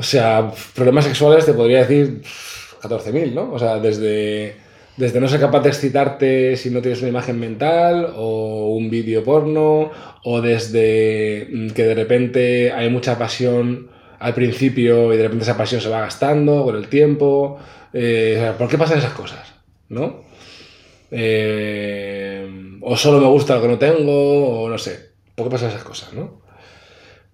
o 0.00 0.02
sea, 0.02 0.50
problemas 0.74 1.04
sexuales 1.04 1.44
te 1.44 1.52
podría 1.52 1.84
decir 1.84 2.22
14.000, 2.80 3.34
¿no? 3.34 3.52
O 3.52 3.58
sea, 3.58 3.78
desde, 3.78 4.56
desde 4.96 5.20
no 5.20 5.28
ser 5.28 5.40
capaz 5.40 5.60
de 5.60 5.68
excitarte 5.68 6.56
si 6.56 6.70
no 6.70 6.80
tienes 6.80 7.00
una 7.00 7.10
imagen 7.10 7.38
mental 7.38 8.14
o 8.16 8.74
un 8.74 8.88
vídeo 8.88 9.22
porno, 9.22 9.90
o 10.24 10.40
desde 10.40 11.48
mm, 11.52 11.70
que 11.72 11.84
de 11.84 11.94
repente 11.94 12.72
hay 12.72 12.88
mucha 12.88 13.18
pasión 13.18 13.90
al 14.18 14.32
principio 14.32 15.12
y 15.12 15.18
de 15.18 15.24
repente 15.24 15.42
esa 15.42 15.58
pasión 15.58 15.82
se 15.82 15.90
va 15.90 16.00
gastando 16.00 16.64
con 16.64 16.76
el 16.76 16.88
tiempo. 16.88 17.58
Eh, 17.92 18.52
¿Por 18.56 18.70
qué 18.70 18.78
pasan 18.78 19.00
esas 19.00 19.12
cosas? 19.12 19.52
¿No? 19.90 20.22
Eh, 21.10 22.78
o 22.80 22.96
solo 22.96 23.20
me 23.20 23.26
gusta 23.26 23.56
lo 23.56 23.60
que 23.60 23.68
no 23.68 23.78
tengo, 23.78 24.62
o 24.62 24.68
no 24.70 24.78
sé. 24.78 25.10
¿Por 25.34 25.44
qué 25.44 25.50
pasan 25.50 25.68
esas 25.68 25.84
cosas? 25.84 26.14
¿no? 26.14 26.40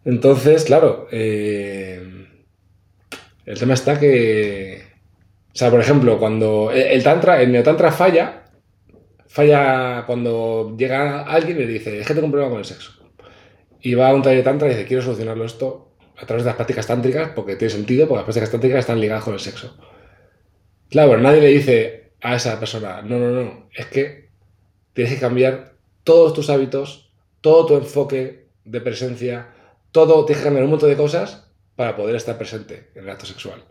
Entonces, 0.05 0.65
claro, 0.65 1.07
eh, 1.13 2.27
el 3.47 3.59
tema 3.59 3.75
está 3.75 3.99
que. 3.99 4.83
O 5.55 5.59
sea, 5.59 5.71
por 5.71 5.81
ejemplo, 5.81 6.19
cuando 6.19 6.71
el 6.73 7.03
tantra, 7.03 7.41
el 7.41 7.51
neotantra 7.51 7.91
falla, 7.91 8.45
falla 9.29 10.05
cuando 10.05 10.77
llega 10.77 11.23
alguien 11.23 11.57
y 11.57 11.61
le 11.61 11.67
dice, 11.67 12.01
es 12.01 12.07
que 12.07 12.13
tengo 12.13 12.27
un 12.27 12.33
problema 12.33 12.51
con 12.51 12.59
el 12.59 12.67
sexo. 12.67 12.93
Y 13.81 13.95
va 13.95 14.11
a 14.11 14.15
un 14.15 14.23
taller 14.23 14.39
de 14.39 14.43
tantra 14.43 14.69
y 14.69 14.73
dice, 14.73 14.85
quiero 14.85 15.03
solucionarlo 15.03 15.45
esto 15.45 15.93
a 16.19 16.27
través 16.27 16.45
de 16.45 16.49
las 16.49 16.57
prácticas 16.57 16.87
tántricas, 16.87 17.31
porque 17.35 17.57
tiene 17.57 17.73
sentido, 17.73 18.07
porque 18.07 18.19
las 18.19 18.25
prácticas 18.25 18.51
tántricas 18.51 18.81
están 18.81 19.01
ligadas 19.01 19.25
con 19.25 19.35
el 19.35 19.41
sexo. 19.41 19.77
Claro, 20.91 21.17
nadie 21.17 21.41
le 21.41 21.49
dice 21.49 22.13
a 22.21 22.37
esa 22.37 22.59
persona, 22.59 23.01
no, 23.03 23.19
no, 23.19 23.31
no, 23.31 23.69
es 23.75 23.87
que 23.87 24.29
tienes 24.93 25.15
que 25.15 25.21
cambiar 25.21 25.75
todos 26.05 26.35
tus 26.35 26.51
hábitos, 26.51 27.13
todo 27.41 27.67
tu 27.67 27.77
enfoque 27.77 28.49
de 28.65 28.81
presencia, 28.81 29.49
todo, 29.93 30.25
tienes 30.25 30.43
que 30.43 30.47
cambiar 30.47 30.65
un 30.65 30.71
montón 30.71 30.91
de 30.91 30.97
cosas 30.97 31.46
para 31.77 31.95
poder 31.95 32.17
estar 32.17 32.37
presente 32.39 32.91
en 32.95 33.05
el 33.05 33.11
acto 33.11 33.27
sexual. 33.27 33.63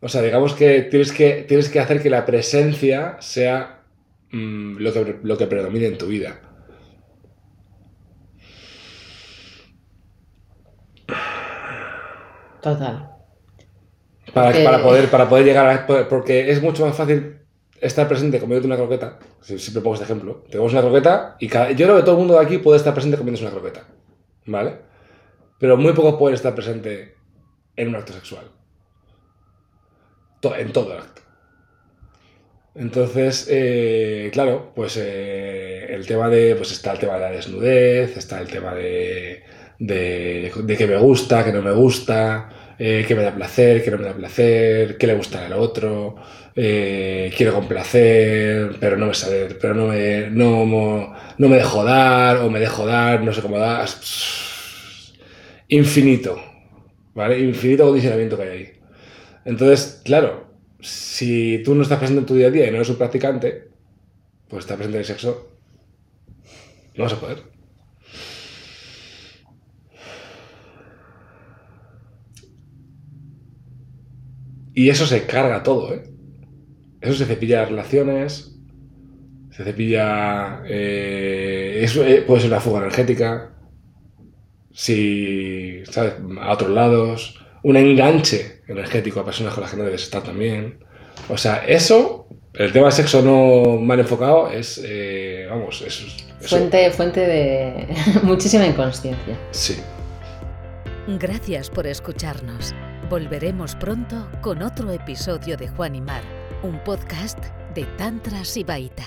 O 0.00 0.08
sea, 0.08 0.22
digamos 0.22 0.54
que 0.54 0.82
tienes 0.82 1.12
que, 1.12 1.44
tienes 1.48 1.68
que 1.68 1.80
hacer 1.80 2.00
que 2.00 2.08
la 2.08 2.24
presencia 2.24 3.16
sea 3.20 3.82
mmm, 4.30 4.78
lo, 4.78 4.92
que, 4.92 5.18
lo 5.22 5.36
que 5.36 5.46
predomine 5.48 5.86
en 5.86 5.98
tu 5.98 6.06
vida. 6.06 6.40
Total. 12.62 13.10
Para, 14.32 14.52
para, 14.52 14.82
poder, 14.82 15.10
para 15.10 15.28
poder 15.28 15.44
llegar 15.44 15.68
a... 15.68 16.08
Porque 16.08 16.50
es 16.50 16.62
mucho 16.62 16.86
más 16.86 16.96
fácil 16.96 17.38
estar 17.80 18.06
presente 18.06 18.38
comiéndote 18.38 18.66
una 18.66 18.76
croqueta. 18.76 19.18
Siempre 19.40 19.82
pongo 19.82 19.94
este 19.94 20.04
ejemplo. 20.04 20.44
Tenemos 20.48 20.72
una 20.72 20.82
croqueta 20.82 21.36
y 21.40 21.48
cada, 21.48 21.72
yo 21.72 21.86
creo 21.86 21.96
que 21.96 22.02
todo 22.02 22.12
el 22.12 22.18
mundo 22.18 22.34
de 22.34 22.44
aquí 22.44 22.58
puede 22.58 22.76
estar 22.76 22.92
presente 22.92 23.16
comiéndose 23.16 23.44
una 23.44 23.52
croqueta. 23.52 23.84
¿Vale? 24.46 24.87
Pero 25.58 25.76
muy 25.76 25.92
pocos 25.92 26.16
pueden 26.16 26.34
estar 26.34 26.54
presente 26.54 27.16
en 27.76 27.88
un 27.88 27.96
acto 27.96 28.12
sexual. 28.12 28.44
En 30.56 30.72
todo 30.72 30.92
el 30.92 30.98
acto. 31.00 31.22
Entonces, 32.74 33.48
eh, 33.50 34.30
claro, 34.32 34.72
pues 34.74 34.96
eh, 34.96 35.92
el 35.92 36.06
tema 36.06 36.28
de. 36.28 36.54
Pues 36.54 36.70
está 36.70 36.92
el 36.92 36.98
tema 37.00 37.14
de 37.14 37.20
la 37.20 37.30
desnudez, 37.30 38.16
está 38.16 38.40
el 38.40 38.46
tema 38.46 38.72
de 38.74 39.42
de, 39.78 40.52
de 40.54 40.76
que 40.76 40.86
me 40.86 40.96
gusta, 40.96 41.44
que 41.44 41.52
no 41.52 41.62
me 41.62 41.72
gusta, 41.72 42.48
eh, 42.78 43.04
que 43.06 43.14
me 43.14 43.22
da 43.22 43.34
placer, 43.34 43.82
que 43.82 43.90
no 43.90 43.98
me 43.98 44.04
da 44.04 44.12
placer, 44.12 44.98
que 44.98 45.06
le 45.06 45.14
gusta 45.14 45.46
al 45.46 45.52
otro, 45.52 46.16
eh, 46.54 47.32
quiero 47.36 47.54
complacer, 47.54 48.76
pero 48.80 48.96
no 48.96 49.06
me 49.06 49.14
sabe, 49.14 49.56
pero 49.60 49.74
no 49.74 49.88
me, 49.88 50.30
no, 50.30 51.14
no 51.38 51.48
me 51.48 51.56
dejo 51.56 51.84
dar, 51.84 52.38
o 52.38 52.50
me 52.50 52.60
dejo 52.60 52.86
dar, 52.86 53.22
no 53.22 53.32
sé 53.32 53.40
cómo 53.42 53.58
dar. 53.58 53.88
Infinito, 55.68 56.40
¿vale? 57.14 57.38
Infinito 57.40 57.84
condicionamiento 57.84 58.36
que 58.36 58.42
hay 58.42 58.48
ahí. 58.48 58.72
Entonces, 59.44 60.00
claro, 60.04 60.46
si 60.80 61.62
tú 61.64 61.74
no 61.74 61.82
estás 61.82 61.98
presente 61.98 62.20
en 62.20 62.26
tu 62.26 62.34
día 62.34 62.48
a 62.48 62.50
día 62.50 62.66
y 62.66 62.70
no 62.70 62.76
eres 62.76 62.88
un 62.88 62.96
practicante, 62.96 63.68
pues 64.48 64.64
estar 64.64 64.76
presente 64.76 64.96
en 64.96 65.00
el 65.00 65.06
sexo, 65.06 65.52
no 66.96 67.04
vas 67.04 67.12
a 67.12 67.20
poder. 67.20 67.42
Y 74.74 74.90
eso 74.90 75.06
se 75.06 75.26
carga 75.26 75.62
todo, 75.62 75.92
¿eh? 75.92 76.04
Eso 77.00 77.14
se 77.14 77.26
cepilla 77.26 77.62
las 77.62 77.70
relaciones, 77.70 78.56
se 79.50 79.64
cepilla... 79.64 80.62
Eh, 80.66 81.80
eso 81.82 82.04
eh, 82.04 82.22
puede 82.22 82.42
ser 82.42 82.50
una 82.50 82.60
fuga 82.60 82.78
energética, 82.78 83.57
si, 84.80 85.82
¿sabes? 85.90 86.14
A 86.40 86.52
otros 86.52 86.70
lados, 86.70 87.34
un 87.64 87.76
enganche 87.76 88.62
energético 88.68 89.18
a 89.18 89.24
personas 89.24 89.52
con 89.52 89.62
las 89.62 89.72
que 89.72 89.76
no 89.76 89.82
debes 89.82 90.04
estar 90.04 90.22
también. 90.22 90.84
O 91.28 91.36
sea, 91.36 91.64
eso, 91.66 92.28
el 92.54 92.72
tema 92.72 92.86
de 92.86 92.92
sexo 92.92 93.20
no 93.20 93.80
mal 93.80 93.98
enfocado 93.98 94.48
es, 94.52 94.80
eh, 94.84 95.48
vamos, 95.50 95.82
es... 95.82 96.00
eso- 96.00 96.26
Fuente, 96.40 96.88
fuente 96.92 97.20
de 97.26 97.88
muchísima 98.22 98.64
inconsciencia. 98.66 99.36
Sí. 99.50 99.76
Gracias 101.18 101.70
por 101.70 101.88
escucharnos. 101.88 102.72
Volveremos 103.10 103.74
pronto 103.74 104.30
con 104.42 104.62
otro 104.62 104.92
episodio 104.92 105.56
de 105.56 105.66
Juan 105.66 105.96
y 105.96 106.00
Mar, 106.00 106.22
un 106.62 106.78
podcast 106.84 107.40
de 107.74 107.82
Tantra 107.96 108.44
Sibaita. 108.44 109.06